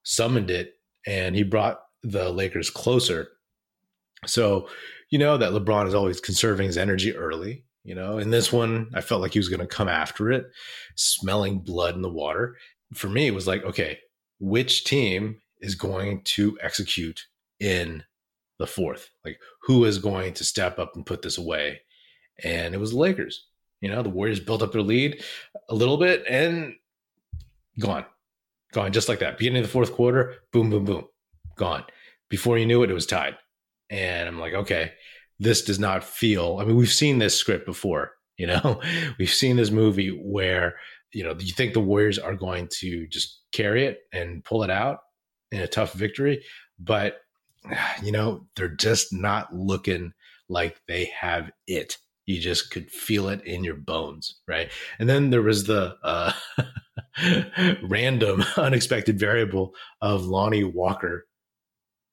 summoned 0.03 0.51
it 0.51 0.75
and 1.07 1.37
he 1.37 1.43
brought 1.43 1.81
the 2.03 2.31
Lakers 2.31 2.71
closer. 2.71 3.29
So, 4.27 4.69
you 5.11 5.19
know, 5.19 5.37
that 5.37 5.53
LeBron 5.53 5.87
is 5.87 5.95
always 5.95 6.21
conserving 6.21 6.67
his 6.67 6.79
energy 6.79 7.15
early. 7.15 7.65
You 7.85 7.97
know, 7.97 8.19
in 8.19 8.31
this 8.31 8.53
one, 8.53 8.91
I 8.95 9.01
felt 9.01 9.21
like 9.21 9.33
he 9.33 9.41
was 9.41 9.49
going 9.49 9.61
to 9.61 9.67
come 9.67 9.89
after 9.89 10.31
it, 10.31 10.47
smelling 10.97 11.59
blood 11.59 11.97
in 11.97 12.03
the 12.03 12.09
water. 12.09 12.57
For 12.95 13.09
me, 13.09 13.27
it 13.27 13.35
was 13.35 13.49
like, 13.49 13.65
okay, 13.65 13.99
which 14.39 14.85
team 14.85 15.41
is 15.63 15.75
going 15.75 16.23
to 16.25 16.59
execute 16.61 17.21
in 17.61 18.03
the 18.59 18.67
fourth? 18.67 19.11
Like, 19.25 19.39
who 19.63 19.85
is 19.85 19.99
going 19.99 20.35
to 20.35 20.45
step 20.45 20.79
up 20.79 20.93
and 20.95 21.07
put 21.07 21.23
this 21.23 21.39
away? 21.39 21.81
And 22.45 22.75
it 22.75 22.79
was 22.79 22.91
the 22.91 22.99
Lakers. 22.99 23.47
You 23.81 23.91
know, 23.91 24.03
the 24.03 24.11
Warriors 24.11 24.41
built 24.41 24.63
up 24.63 24.73
their 24.73 24.83
lead 24.83 25.25
a 25.69 25.75
little 25.75 25.97
bit 25.97 26.25
and 26.29 26.75
gone, 27.79 28.05
gone 28.73 28.93
just 28.93 29.09
like 29.09 29.19
that. 29.21 29.39
Beginning 29.39 29.63
of 29.63 29.67
the 29.69 29.73
fourth 29.73 29.93
quarter, 29.93 30.37
boom, 30.53 30.71
boom, 30.71 30.85
boom, 30.85 31.07
gone. 31.57 31.85
Before 32.29 32.57
you 32.59 32.67
knew 32.67 32.83
it, 32.83 32.91
it 32.91 32.95
was 32.95 33.07
tied. 33.07 33.37
And 33.91 34.29
I'm 34.29 34.39
like, 34.39 34.55
okay, 34.55 34.93
this 35.39 35.63
does 35.63 35.79
not 35.79 36.05
feel. 36.05 36.59
I 36.61 36.65
mean, 36.65 36.77
we've 36.77 36.93
seen 36.93 37.19
this 37.19 37.37
script 37.37 37.67
before. 37.67 38.13
You 38.39 38.47
know, 38.47 38.81
we've 39.19 39.33
seen 39.33 39.57
this 39.57 39.71
movie 39.71 40.09
where 40.09 40.77
you 41.13 41.23
know 41.23 41.37
you 41.39 41.53
think 41.53 41.75
the 41.75 41.81
Warriors 41.81 42.19
are 42.19 42.35
going 42.35 42.67
to 42.81 43.07
just 43.07 43.43
carry 43.53 43.85
it 43.85 43.99
and 44.11 44.43
pull 44.43 44.65
it 44.65 44.71
out, 44.71 45.01
in 45.53 45.61
a 45.61 45.69
tough 45.69 45.93
victory, 45.93 46.43
but 46.79 47.21
you 48.03 48.11
know, 48.11 48.47
they're 48.57 48.75
just 48.75 49.13
not 49.13 49.55
looking 49.55 50.13
like 50.49 50.81
they 50.89 51.05
have 51.19 51.51
it. 51.67 51.97
You 52.27 52.41
just 52.41 52.71
could 52.71 52.91
feel 52.91 53.29
it 53.29 53.45
in 53.45 53.65
your 53.65 53.75
bones, 53.75 54.41
right? 54.47 54.71
And 54.99 55.09
then 55.09 55.31
there 55.31 55.43
was 55.43 55.65
the 55.65 55.97
uh, 56.03 56.33
random, 57.83 58.45
unexpected 58.57 59.19
variable 59.19 59.75
of 60.01 60.25
Lonnie 60.25 60.65
Walker 60.65 61.27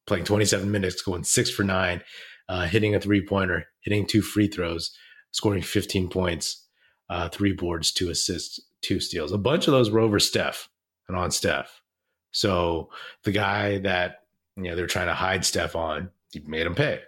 playing 0.08 0.25
27 0.25 0.72
minutes, 0.72 1.01
going 1.01 1.24
six 1.24 1.51
for 1.51 1.63
nine, 1.63 2.01
uh, 2.48 2.65
hitting 2.65 2.96
a 2.96 3.00
three 3.00 3.25
pointer, 3.25 3.65
hitting 3.81 4.08
two 4.08 4.24
free 4.24 4.48
throws, 4.48 4.91
scoring 5.31 5.62
15 5.62 6.10
points, 6.10 6.67
uh, 7.10 7.29
three 7.29 7.53
boards, 7.53 7.91
two 7.91 8.10
assists, 8.10 8.60
two 8.81 9.00
steals. 9.00 9.31
A 9.31 9.38
bunch 9.38 9.67
of 9.67 9.72
those 9.72 9.91
were 9.91 10.00
over 10.00 10.19
Steph 10.19 10.69
and 11.08 11.15
on 11.15 11.29
Steph. 11.29 11.81
So 12.31 12.89
the 13.24 13.31
guy 13.31 13.79
that 13.79 14.24
you 14.55 14.63
know 14.63 14.75
they're 14.75 14.88
trying 14.88 15.07
to 15.07 15.13
hide 15.13 15.45
stuff 15.45 15.75
on, 15.75 16.09
he 16.31 16.39
made 16.41 16.65
him 16.67 16.75
pay. 16.75 17.01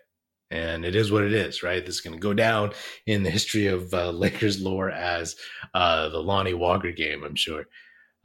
And 0.49 0.83
it 0.83 0.97
is 0.97 1.11
what 1.11 1.23
it 1.23 1.33
is, 1.33 1.63
right? 1.63 1.85
This 1.85 1.95
is 1.95 2.01
going 2.01 2.15
to 2.15 2.19
go 2.19 2.33
down 2.33 2.73
in 3.05 3.23
the 3.23 3.29
history 3.29 3.67
of 3.67 3.93
uh, 3.93 4.09
Lakers 4.11 4.61
lore 4.61 4.89
as 4.89 5.37
uh, 5.73 6.09
the 6.09 6.21
Lonnie 6.21 6.53
Walker 6.53 6.91
game, 6.91 7.23
I'm 7.23 7.35
sure. 7.35 7.67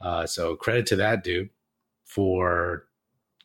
Uh, 0.01 0.25
so 0.25 0.55
credit 0.55 0.85
to 0.87 0.97
that 0.97 1.23
dude 1.23 1.49
for 2.05 2.87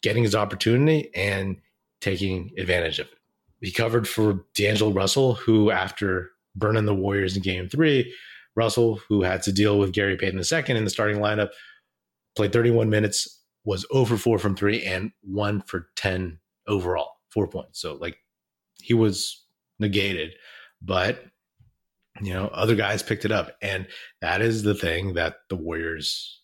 getting 0.03 0.25
his 0.25 0.35
opportunity 0.35 1.11
and 1.15 1.57
taking 2.01 2.51
advantage 2.59 2.99
of 2.99 3.07
it. 3.07 3.19
He 3.61 3.71
covered 3.71 4.09
for 4.09 4.45
D'Angelo 4.55 4.91
Russell, 4.91 5.35
who 5.35 5.71
after 5.71 6.33
burning 6.57 6.85
the 6.85 6.95
Warriors 6.95 7.37
in 7.37 7.43
Game 7.43 7.69
Three, 7.69 8.13
Russell, 8.57 9.01
who 9.09 9.23
had 9.23 9.43
to 9.45 9.53
deal 9.53 9.79
with 9.79 9.93
Gary 9.93 10.17
Payton 10.17 10.41
II 10.41 10.77
in 10.77 10.85
the 10.85 10.91
starting 10.91 11.19
lineup, 11.19 11.51
played 12.35 12.53
31 12.53 12.91
minutes, 12.91 13.42
was 13.65 13.87
over 13.91 14.17
four 14.17 14.39
from 14.39 14.57
three 14.57 14.83
and 14.85 15.13
one 15.23 15.63
for 15.63 15.89
10 15.97 16.39
overall, 16.67 17.13
four 17.31 17.49
points. 17.49 17.81
So, 17.81 17.95
like, 17.95 18.19
he 18.81 18.95
was 18.95 19.45
negated, 19.79 20.33
but 20.81 21.25
You 22.21 22.35
know, 22.35 22.47
other 22.49 22.75
guys 22.77 23.03
picked 23.03 23.25
it 23.25 23.33
up. 23.33 23.53
And 23.63 23.87
that 24.21 24.43
is 24.43 24.63
the 24.63 24.75
thing 24.75 25.15
that 25.15 25.37
the 25.49 25.57
Warriors 25.57 26.43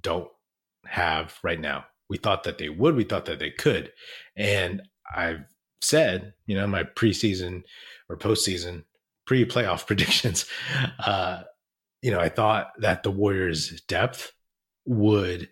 don't 0.00 0.28
have 0.86 1.38
right 1.42 1.60
now. 1.60 1.84
We 2.08 2.16
thought 2.16 2.44
that 2.44 2.58
they 2.58 2.68
would, 2.68 2.96
we 2.96 3.04
thought 3.04 3.26
that 3.26 3.38
they 3.38 3.50
could. 3.50 3.92
And 4.36 4.82
I've 5.14 5.44
said, 5.82 6.34
you 6.46 6.56
know, 6.56 6.66
my 6.66 6.84
preseason 6.84 7.62
or 8.08 8.16
postseason 8.16 8.84
pre 9.26 9.44
playoff 9.44 9.86
predictions, 9.86 10.46
uh, 11.04 11.42
you 12.02 12.10
know, 12.10 12.20
I 12.20 12.28
thought 12.28 12.68
that 12.78 13.02
the 13.02 13.10
Warriors' 13.10 13.80
depth 13.88 14.32
would 14.86 15.48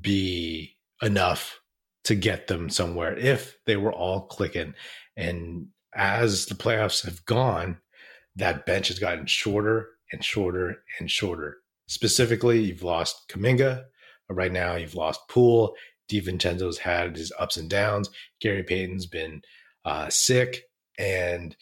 be 0.00 0.76
enough 1.02 1.60
to 2.04 2.14
get 2.14 2.46
them 2.46 2.70
somewhere 2.70 3.16
if 3.16 3.58
they 3.66 3.76
were 3.76 3.92
all 3.92 4.22
clicking. 4.22 4.74
And 5.16 5.68
as 5.94 6.46
the 6.46 6.54
playoffs 6.54 7.04
have 7.04 7.24
gone, 7.24 7.78
that 8.36 8.66
bench 8.66 8.88
has 8.88 8.98
gotten 8.98 9.26
shorter 9.26 9.88
and 10.12 10.24
shorter 10.24 10.82
and 10.98 11.10
shorter. 11.10 11.58
Specifically, 11.88 12.60
you've 12.60 12.82
lost 12.82 13.28
Kuminga. 13.28 13.84
Right 14.28 14.52
now, 14.52 14.76
you've 14.76 14.94
lost 14.94 15.20
Poole. 15.28 15.74
DiVincenzo's 16.10 16.78
had 16.78 17.16
his 17.16 17.32
ups 17.38 17.56
and 17.56 17.68
downs. 17.68 18.10
Gary 18.40 18.62
Payton's 18.62 19.06
been 19.06 19.42
uh, 19.84 20.08
sick, 20.08 20.62
and 20.98 21.56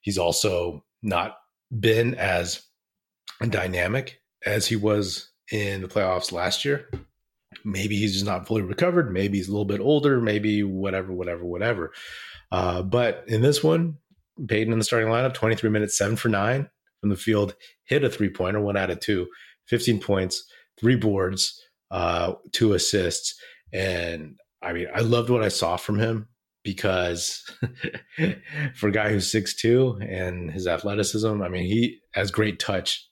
he's 0.00 0.18
also 0.18 0.84
not 1.02 1.36
been 1.78 2.14
as 2.14 2.62
dynamic 3.48 4.20
as 4.44 4.66
he 4.66 4.76
was 4.76 5.30
in 5.50 5.82
the 5.82 5.88
playoffs 5.88 6.32
last 6.32 6.64
year. 6.64 6.88
Maybe 7.64 7.96
he's 7.96 8.14
just 8.14 8.24
not 8.24 8.46
fully 8.46 8.62
recovered. 8.62 9.12
Maybe 9.12 9.38
he's 9.38 9.48
a 9.48 9.52
little 9.52 9.64
bit 9.64 9.80
older. 9.80 10.20
Maybe 10.20 10.62
whatever, 10.62 11.12
whatever, 11.12 11.44
whatever. 11.44 11.92
Uh, 12.50 12.82
but 12.82 13.24
in 13.26 13.42
this 13.42 13.62
one, 13.62 13.98
Payton 14.48 14.72
in 14.72 14.78
the 14.78 14.84
starting 14.84 15.08
lineup, 15.08 15.34
23 15.34 15.70
minutes, 15.70 15.96
seven 15.96 16.16
for 16.16 16.28
nine 16.28 16.68
from 17.00 17.10
the 17.10 17.16
field, 17.16 17.54
hit 17.84 18.04
a 18.04 18.10
three 18.10 18.30
pointer, 18.30 18.60
one 18.60 18.76
out 18.76 18.90
of 18.90 19.00
two, 19.00 19.28
15 19.68 20.00
points, 20.00 20.44
three 20.78 20.96
boards, 20.96 21.60
uh, 21.90 22.34
two 22.52 22.72
assists. 22.72 23.34
And 23.72 24.38
I 24.62 24.72
mean, 24.72 24.86
I 24.94 25.00
loved 25.00 25.30
what 25.30 25.42
I 25.42 25.48
saw 25.48 25.76
from 25.76 25.98
him 25.98 26.28
because 26.62 27.44
for 28.74 28.88
a 28.88 28.92
guy 28.92 29.10
who's 29.10 29.30
six 29.30 29.54
two 29.54 29.98
and 30.00 30.50
his 30.50 30.66
athleticism, 30.66 31.42
I 31.42 31.48
mean, 31.48 31.66
he 31.66 31.98
has 32.12 32.30
great 32.30 32.58
touch 32.58 33.08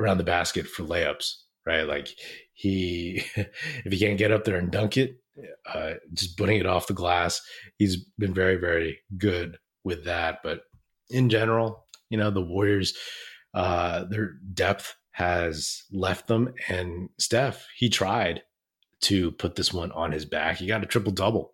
around 0.00 0.18
the 0.18 0.24
basket 0.24 0.66
for 0.66 0.82
layups, 0.82 1.34
right? 1.64 1.86
Like 1.86 2.08
he, 2.54 3.24
if 3.36 3.92
he 3.92 3.98
can't 3.98 4.18
get 4.18 4.32
up 4.32 4.44
there 4.44 4.56
and 4.56 4.70
dunk 4.70 4.96
it, 4.96 5.18
uh, 5.72 5.94
just 6.12 6.36
putting 6.38 6.58
it 6.58 6.66
off 6.66 6.86
the 6.86 6.94
glass, 6.94 7.40
he's 7.76 7.96
been 8.18 8.32
very, 8.32 8.56
very 8.56 9.00
good 9.18 9.58
with 9.82 10.04
that. 10.04 10.38
But 10.42 10.62
in 11.10 11.28
general, 11.28 11.84
you 12.08 12.16
know, 12.16 12.30
the 12.30 12.40
Warriors, 12.40 12.94
uh, 13.52 14.04
their 14.04 14.34
depth 14.52 14.94
has 15.12 15.84
left 15.92 16.26
them. 16.26 16.54
And 16.68 17.08
Steph, 17.18 17.66
he 17.76 17.88
tried 17.88 18.42
to 19.02 19.32
put 19.32 19.56
this 19.56 19.72
one 19.72 19.92
on 19.92 20.12
his 20.12 20.24
back. 20.24 20.56
He 20.56 20.66
got 20.66 20.82
a 20.82 20.86
triple 20.86 21.12
double, 21.12 21.52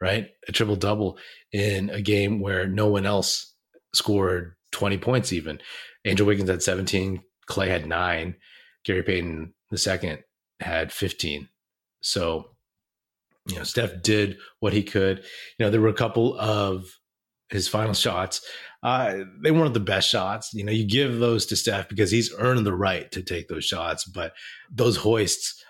right? 0.00 0.30
A 0.48 0.52
triple 0.52 0.76
double 0.76 1.18
in 1.52 1.90
a 1.90 2.00
game 2.00 2.40
where 2.40 2.66
no 2.66 2.88
one 2.88 3.06
else 3.06 3.54
scored 3.92 4.56
20 4.72 4.98
points, 4.98 5.32
even. 5.32 5.60
Andrew 6.04 6.26
Wiggins 6.26 6.50
had 6.50 6.62
17, 6.62 7.22
Clay 7.46 7.68
had 7.68 7.86
nine, 7.86 8.36
Gary 8.84 9.02
Payton 9.02 9.54
the 9.70 9.78
second 9.78 10.20
had 10.60 10.92
15. 10.92 11.48
So, 12.00 12.50
you 13.46 13.56
know, 13.56 13.64
Steph 13.64 14.02
did 14.02 14.38
what 14.60 14.72
he 14.72 14.82
could. 14.82 15.18
You 15.58 15.66
know, 15.66 15.70
there 15.70 15.80
were 15.80 15.88
a 15.88 15.94
couple 15.94 16.38
of 16.38 16.86
his 17.48 17.68
final 17.68 17.94
shots. 17.94 18.46
Uh, 18.82 19.20
they 19.42 19.50
weren't 19.50 19.74
the 19.74 19.80
best 19.80 20.08
shots. 20.08 20.52
You 20.52 20.64
know, 20.64 20.72
you 20.72 20.86
give 20.86 21.18
those 21.18 21.46
to 21.46 21.56
Steph 21.56 21.88
because 21.88 22.10
he's 22.10 22.34
earned 22.38 22.66
the 22.66 22.74
right 22.74 23.10
to 23.12 23.22
take 23.22 23.48
those 23.48 23.64
shots. 23.64 24.04
But 24.04 24.32
those 24.70 24.98
hoists, 24.98 25.62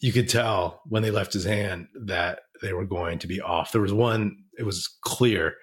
you 0.00 0.12
could 0.12 0.28
tell 0.28 0.82
when 0.86 1.02
they 1.02 1.10
left 1.10 1.32
his 1.32 1.44
hand 1.44 1.86
that 2.06 2.40
they 2.60 2.72
were 2.72 2.86
going 2.86 3.18
to 3.20 3.26
be 3.26 3.40
off. 3.40 3.72
There 3.72 3.80
was 3.80 3.92
one, 3.92 4.36
it 4.58 4.64
was 4.64 4.88
clear 5.02 5.54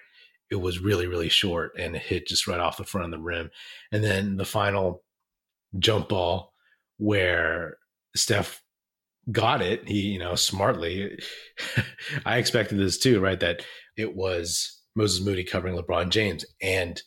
it 0.50 0.56
was 0.56 0.80
really, 0.80 1.06
really 1.06 1.28
short 1.28 1.72
and 1.78 1.94
it 1.94 2.02
hit 2.02 2.26
just 2.26 2.46
right 2.46 2.60
off 2.60 2.76
the 2.76 2.84
front 2.84 3.04
of 3.06 3.10
the 3.10 3.24
rim. 3.24 3.50
And 3.92 4.02
then 4.02 4.36
the 4.36 4.44
final 4.44 5.02
jump 5.78 6.08
ball 6.08 6.49
where 7.00 7.78
Steph 8.14 8.62
got 9.32 9.62
it, 9.62 9.88
he, 9.88 10.00
you 10.00 10.18
know, 10.18 10.34
smartly. 10.34 11.18
I 12.26 12.36
expected 12.36 12.78
this 12.78 12.98
too, 12.98 13.20
right? 13.20 13.40
That 13.40 13.64
it 13.96 14.14
was 14.14 14.82
Moses 14.94 15.24
Moody 15.24 15.42
covering 15.42 15.76
LeBron 15.76 16.10
James. 16.10 16.44
And 16.60 17.00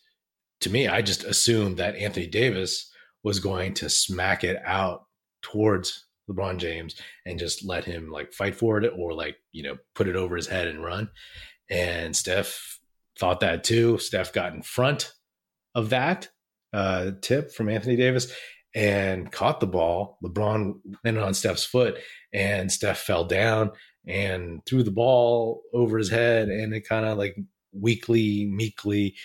to 0.62 0.70
me, 0.72 0.88
I 0.88 1.02
just 1.04 1.24
assumed 1.24 1.78
that 1.78 1.96
Anthony 1.96 2.28
Davis 2.28 2.92
was 3.24 3.40
going 3.40 3.76
to 3.76 3.90
smack 3.90 4.44
it 4.44 4.60
out 4.66 5.06
towards 5.44 6.08
LeBron 6.30 6.58
James 6.58 7.00
and 7.26 7.38
just 7.38 7.64
let 7.64 7.86
him 7.86 8.10
like 8.10 8.34
fight 8.34 8.56
for 8.56 8.82
it 8.82 8.92
or 8.98 9.14
like, 9.14 9.36
you 9.52 9.62
know, 9.62 9.78
put 9.94 10.08
it 10.08 10.16
over 10.16 10.36
his 10.36 10.48
head 10.48 10.68
and 10.68 10.84
run. 10.84 11.10
And 11.70 12.16
Steph 12.16 12.80
thought 13.20 13.42
that 13.42 13.64
too. 13.64 14.00
Steph 14.00 14.34
got 14.34 14.54
in 14.54 14.64
front 14.64 15.14
of 15.76 15.92
that 15.92 16.30
uh, 16.74 17.12
tip 17.22 17.52
from 17.52 17.70
Anthony 17.70 17.96
Davis 17.96 18.34
and 18.76 19.32
caught 19.32 19.60
the 19.60 19.68
ball. 19.68 20.18
LeBron 20.24 20.76
landed 21.04 21.22
on 21.22 21.34
Steph's 21.34 21.66
foot, 21.66 21.98
and 22.34 22.72
Steph 22.72 23.00
fell 23.00 23.26
down 23.26 23.72
and 24.08 24.66
threw 24.66 24.84
the 24.84 24.92
ball 24.92 25.62
over 25.74 25.98
his 25.98 26.10
head, 26.10 26.50
and 26.50 26.74
it 26.74 26.88
kind 26.88 27.06
of 27.06 27.18
like 27.18 27.38
weakly, 27.72 28.46
meekly 28.46 29.16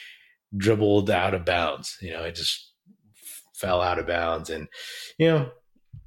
dribbled 0.57 1.11
out 1.11 1.35
of 1.35 1.45
bounds. 1.45 1.97
You 2.01 2.13
know, 2.13 2.25
it 2.25 2.35
just 2.35 2.73
fell 3.55 3.81
out 3.81 3.99
of 3.99 4.07
bounds, 4.07 4.51
and 4.51 4.69
you 5.19 5.29
know, 5.29 5.51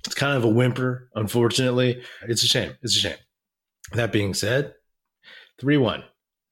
it's 0.05 0.15
kind 0.15 0.37
of 0.37 0.43
a 0.43 0.49
whimper. 0.49 1.09
Unfortunately, 1.15 2.01
it's 2.27 2.43
a 2.43 2.47
shame. 2.47 2.75
It's 2.81 2.95
a 2.95 2.99
shame. 2.99 3.17
That 3.93 4.11
being 4.11 4.33
said, 4.33 4.75
three 5.59 5.77
one, 5.77 6.03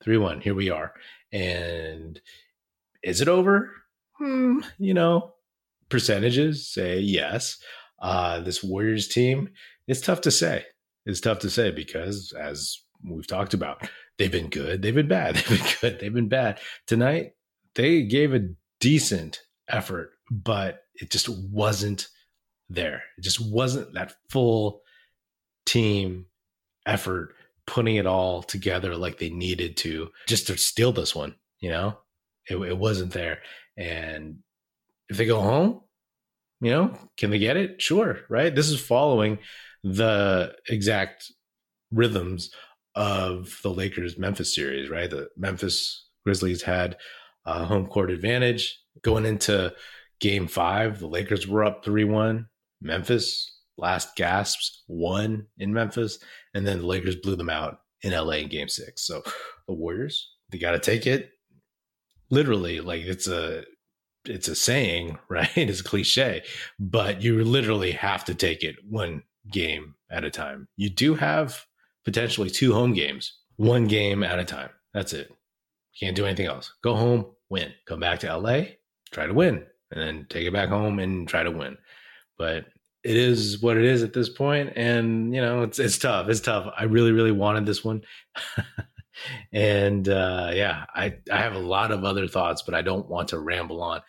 three 0.02 0.18
one. 0.18 0.40
Here 0.40 0.54
we 0.54 0.70
are, 0.70 0.92
and 1.32 2.20
is 3.02 3.20
it 3.20 3.28
over? 3.28 3.70
Hmm, 4.18 4.60
you 4.78 4.92
know, 4.92 5.32
percentages 5.90 6.68
say 6.68 6.98
yes. 6.98 7.58
Uh, 8.00 8.40
this 8.40 8.64
Warriors 8.64 9.08
team, 9.08 9.50
it's 9.86 10.00
tough 10.00 10.22
to 10.22 10.30
say. 10.30 10.64
It's 11.04 11.20
tough 11.20 11.40
to 11.40 11.50
say 11.50 11.70
because, 11.70 12.32
as 12.38 12.78
we've 13.04 13.26
talked 13.26 13.52
about, 13.52 13.88
they've 14.16 14.32
been 14.32 14.48
good, 14.48 14.80
they've 14.80 14.94
been 14.94 15.08
bad, 15.08 15.34
they've 15.48 15.48
been 15.48 15.66
good, 15.80 16.00
they've 16.00 16.14
been 16.14 16.28
bad. 16.28 16.60
Tonight, 16.86 17.32
they 17.74 18.02
gave 18.02 18.34
a 18.34 18.48
decent 18.80 19.40
effort, 19.68 20.12
but 20.30 20.82
it 20.94 21.10
just 21.10 21.28
wasn't 21.28 22.08
there. 22.68 23.02
It 23.18 23.22
just 23.22 23.40
wasn't 23.40 23.94
that 23.94 24.14
full 24.30 24.82
team 25.66 26.26
effort 26.86 27.34
putting 27.66 27.96
it 27.96 28.06
all 28.06 28.42
together 28.42 28.96
like 28.96 29.18
they 29.18 29.30
needed 29.30 29.76
to 29.78 30.08
just 30.26 30.46
to 30.46 30.56
steal 30.56 30.92
this 30.92 31.14
one, 31.14 31.34
you 31.60 31.70
know? 31.70 31.98
It, 32.48 32.56
it 32.56 32.78
wasn't 32.78 33.12
there. 33.12 33.38
And 33.76 34.38
if 35.10 35.16
they 35.16 35.26
go 35.26 35.40
home, 35.40 35.80
you 36.60 36.70
know, 36.70 36.96
can 37.16 37.30
they 37.30 37.38
get 37.38 37.56
it? 37.56 37.82
Sure, 37.82 38.20
right? 38.28 38.54
This 38.54 38.70
is 38.70 38.80
following 38.80 39.38
the 39.82 40.54
exact 40.68 41.30
rhythms 41.92 42.50
of 42.94 43.58
the 43.62 43.70
Lakers 43.70 44.18
Memphis 44.18 44.54
series, 44.54 44.88
right? 44.88 45.10
The 45.10 45.28
Memphis 45.36 46.08
Grizzlies 46.24 46.62
had 46.62 46.96
a 47.44 47.64
home 47.64 47.86
court 47.86 48.10
advantage 48.10 48.80
going 49.02 49.26
into 49.26 49.74
game 50.20 50.46
five. 50.46 51.00
The 51.00 51.08
Lakers 51.08 51.46
were 51.46 51.64
up 51.64 51.84
3 51.84 52.04
1. 52.04 52.46
Memphis, 52.82 53.58
last 53.76 54.16
gasps, 54.16 54.84
won 54.86 55.46
in 55.58 55.72
Memphis. 55.72 56.18
And 56.54 56.66
then 56.66 56.78
the 56.78 56.86
Lakers 56.86 57.16
blew 57.16 57.36
them 57.36 57.50
out 57.50 57.78
in 58.02 58.12
LA 58.12 58.34
in 58.34 58.48
game 58.48 58.68
six. 58.68 59.06
So 59.06 59.22
the 59.66 59.74
Warriors, 59.74 60.30
they 60.50 60.58
got 60.58 60.72
to 60.72 60.78
take 60.78 61.06
it 61.06 61.30
literally. 62.30 62.80
Like 62.80 63.02
it's 63.02 63.26
a 63.28 63.64
it's 64.24 64.48
a 64.48 64.54
saying, 64.54 65.18
right? 65.28 65.56
It's 65.56 65.80
a 65.80 65.84
cliche, 65.84 66.42
but 66.78 67.22
you 67.22 67.42
literally 67.44 67.92
have 67.92 68.24
to 68.26 68.34
take 68.34 68.62
it 68.62 68.76
one 68.88 69.22
game 69.50 69.94
at 70.10 70.24
a 70.24 70.30
time. 70.30 70.68
You 70.76 70.90
do 70.90 71.14
have 71.14 71.64
potentially 72.04 72.50
two 72.50 72.72
home 72.72 72.92
games, 72.92 73.38
one 73.56 73.86
game 73.86 74.22
at 74.22 74.38
a 74.38 74.44
time. 74.44 74.70
That's 74.94 75.12
it. 75.12 75.32
Can't 75.98 76.16
do 76.16 76.26
anything 76.26 76.46
else. 76.46 76.72
Go 76.82 76.94
home, 76.94 77.26
win. 77.48 77.72
Come 77.86 78.00
back 78.00 78.20
to 78.20 78.36
LA, 78.36 78.62
try 79.12 79.26
to 79.26 79.34
win, 79.34 79.64
and 79.90 80.00
then 80.00 80.26
take 80.28 80.46
it 80.46 80.52
back 80.52 80.68
home 80.68 80.98
and 80.98 81.28
try 81.28 81.42
to 81.42 81.50
win. 81.50 81.76
But 82.38 82.66
it 83.02 83.16
is 83.16 83.60
what 83.62 83.76
it 83.76 83.84
is 83.84 84.02
at 84.02 84.12
this 84.12 84.28
point, 84.28 84.72
and 84.76 85.34
you 85.34 85.40
know 85.40 85.62
it's 85.62 85.78
it's 85.78 85.98
tough. 85.98 86.28
It's 86.28 86.40
tough. 86.40 86.72
I 86.76 86.84
really, 86.84 87.12
really 87.12 87.32
wanted 87.32 87.66
this 87.66 87.84
one. 87.84 88.02
and 89.52 90.08
uh, 90.08 90.50
yeah, 90.54 90.84
I 90.94 91.14
I 91.30 91.38
have 91.38 91.54
a 91.54 91.58
lot 91.58 91.90
of 91.90 92.04
other 92.04 92.28
thoughts, 92.28 92.62
but 92.62 92.74
I 92.74 92.82
don't 92.82 93.08
want 93.08 93.28
to 93.28 93.38
ramble 93.38 93.82
on 93.82 94.00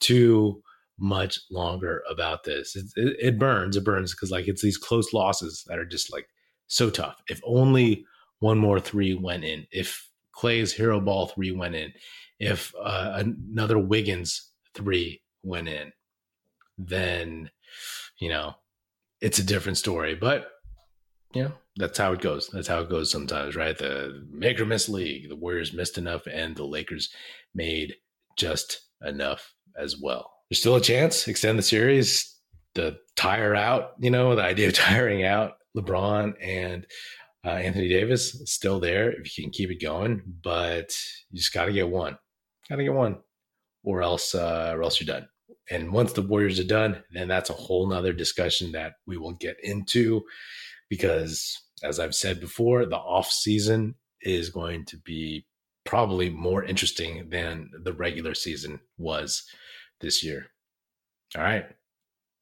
too 0.00 0.62
much 0.98 1.40
longer 1.50 2.02
about 2.10 2.44
this. 2.44 2.74
It, 2.74 2.86
it, 2.96 3.16
it 3.20 3.38
burns, 3.38 3.76
it 3.76 3.84
burns 3.84 4.14
because 4.14 4.30
like 4.30 4.48
it's 4.48 4.62
these 4.62 4.78
close 4.78 5.12
losses 5.12 5.64
that 5.68 5.78
are 5.78 5.84
just 5.84 6.12
like 6.12 6.26
so 6.68 6.90
tough. 6.90 7.20
If 7.28 7.40
only 7.44 8.04
one 8.38 8.58
more 8.58 8.80
three 8.80 9.14
went 9.14 9.44
in, 9.44 9.66
if 9.70 10.08
Clay's 10.32 10.72
hero 10.72 11.00
ball 11.00 11.26
three 11.26 11.50
went 11.50 11.74
in, 11.74 11.92
if 12.38 12.74
uh, 12.82 13.22
another 13.24 13.78
Wiggins 13.78 14.50
three 14.74 15.22
went 15.42 15.68
in, 15.68 15.92
then, 16.78 17.50
you 18.18 18.28
know, 18.28 18.54
it's 19.20 19.38
a 19.38 19.44
different 19.44 19.78
story. 19.78 20.14
But, 20.14 20.48
know, 21.44 21.52
that's 21.76 21.98
how 21.98 22.12
it 22.12 22.20
goes. 22.20 22.48
That's 22.48 22.68
how 22.68 22.80
it 22.80 22.90
goes 22.90 23.10
sometimes, 23.10 23.56
right? 23.56 23.76
The 23.76 24.26
make 24.30 24.60
or 24.60 24.66
miss 24.66 24.88
league. 24.88 25.28
The 25.28 25.36
Warriors 25.36 25.72
missed 25.72 25.98
enough 25.98 26.26
and 26.26 26.56
the 26.56 26.64
Lakers 26.64 27.10
made 27.54 27.94
just 28.36 28.80
enough 29.04 29.54
as 29.78 29.96
well. 30.00 30.32
There's 30.48 30.60
still 30.60 30.76
a 30.76 30.80
chance, 30.80 31.26
extend 31.28 31.58
the 31.58 31.62
series, 31.62 32.34
The 32.74 32.98
tire 33.16 33.54
out, 33.54 33.92
you 33.98 34.10
know, 34.10 34.34
the 34.34 34.42
idea 34.42 34.68
of 34.68 34.74
tiring 34.74 35.24
out 35.24 35.54
LeBron 35.76 36.34
and 36.40 36.86
uh, 37.44 37.50
Anthony 37.50 37.88
Davis 37.88 38.42
still 38.46 38.80
there 38.80 39.12
if 39.12 39.36
you 39.36 39.44
can 39.44 39.52
keep 39.52 39.70
it 39.70 39.80
going, 39.80 40.22
but 40.42 40.92
you 41.30 41.38
just 41.38 41.52
got 41.52 41.66
to 41.66 41.72
get 41.72 41.88
one, 41.88 42.18
got 42.68 42.76
to 42.76 42.84
get 42.84 42.92
one, 42.92 43.18
or 43.84 44.02
else, 44.02 44.34
uh, 44.34 44.72
or 44.74 44.82
else 44.82 45.00
you're 45.00 45.06
done. 45.06 45.28
And 45.70 45.92
once 45.92 46.12
the 46.12 46.22
Warriors 46.22 46.58
are 46.58 46.64
done, 46.64 47.02
then 47.12 47.28
that's 47.28 47.50
a 47.50 47.54
whole 47.54 47.88
nother 47.88 48.12
discussion 48.12 48.72
that 48.72 48.94
we 49.06 49.16
will 49.16 49.34
get 49.34 49.56
into 49.62 50.22
because, 50.88 51.56
as 51.82 51.98
I've 51.98 52.14
said 52.14 52.40
before, 52.40 52.86
the 52.86 52.96
off 52.96 53.30
season 53.30 53.94
is 54.22 54.50
going 54.50 54.84
to 54.86 54.98
be 54.98 55.46
probably 55.84 56.30
more 56.30 56.64
interesting 56.64 57.28
than 57.30 57.70
the 57.82 57.92
regular 57.92 58.34
season 58.34 58.80
was 58.98 59.44
this 60.00 60.24
year. 60.24 60.46
All 61.36 61.42
right. 61.42 61.66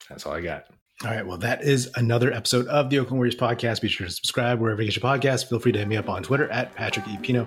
That's 0.09 0.27
all 0.27 0.33
I 0.33 0.41
got. 0.41 0.65
All 1.05 1.11
right. 1.11 1.27
Well, 1.27 1.39
that 1.39 1.63
is 1.63 1.91
another 1.97 2.33
episode 2.33 2.67
of 2.69 2.89
the 2.89 2.99
Oakland 2.99 3.19
Warriors 3.19 3.37
podcast. 3.37 3.81
Be 3.81 3.89
sure 3.89 4.07
to 4.07 4.13
subscribe 4.13 4.61
wherever 4.61 4.81
you 4.81 4.91
get 4.91 5.03
your 5.03 5.11
podcast. 5.11 5.49
Feel 5.49 5.59
free 5.59 5.73
to 5.73 5.79
hit 5.79 5.89
me 5.89 5.97
up 5.97 6.09
on 6.09 6.23
Twitter 6.23 6.49
at 6.51 6.75
Patrick 6.75 7.09
E. 7.09 7.19
Pino 7.19 7.47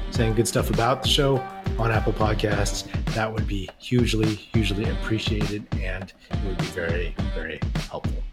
saying 0.11 0.35
good 0.35 0.47
stuff 0.47 0.69
about 0.69 1.03
the 1.03 1.09
show 1.09 1.37
on 1.77 1.91
Apple 1.91 2.13
Podcasts, 2.13 2.87
that 3.13 3.31
would 3.31 3.47
be 3.47 3.69
hugely, 3.77 4.27
hugely 4.27 4.89
appreciated 4.89 5.65
and 5.79 6.13
it 6.29 6.45
would 6.45 6.57
be 6.57 6.65
very, 6.65 7.15
very 7.33 7.59
helpful. 7.89 8.23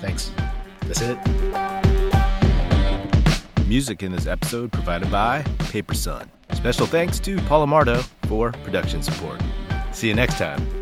Thanks. 0.00 0.30
That's 0.82 1.02
it. 1.02 1.18
Music 3.66 4.02
in 4.02 4.12
this 4.12 4.26
episode 4.26 4.72
provided 4.72 5.10
by 5.10 5.42
Paper 5.58 5.94
Sun. 5.94 6.30
Special 6.52 6.86
thanks 6.86 7.20
to 7.20 7.36
Paul 7.42 7.66
Amardo 7.66 8.02
for 8.26 8.52
production 8.64 9.02
support. 9.02 9.40
See 9.92 10.08
you 10.08 10.14
next 10.14 10.38
time. 10.38 10.77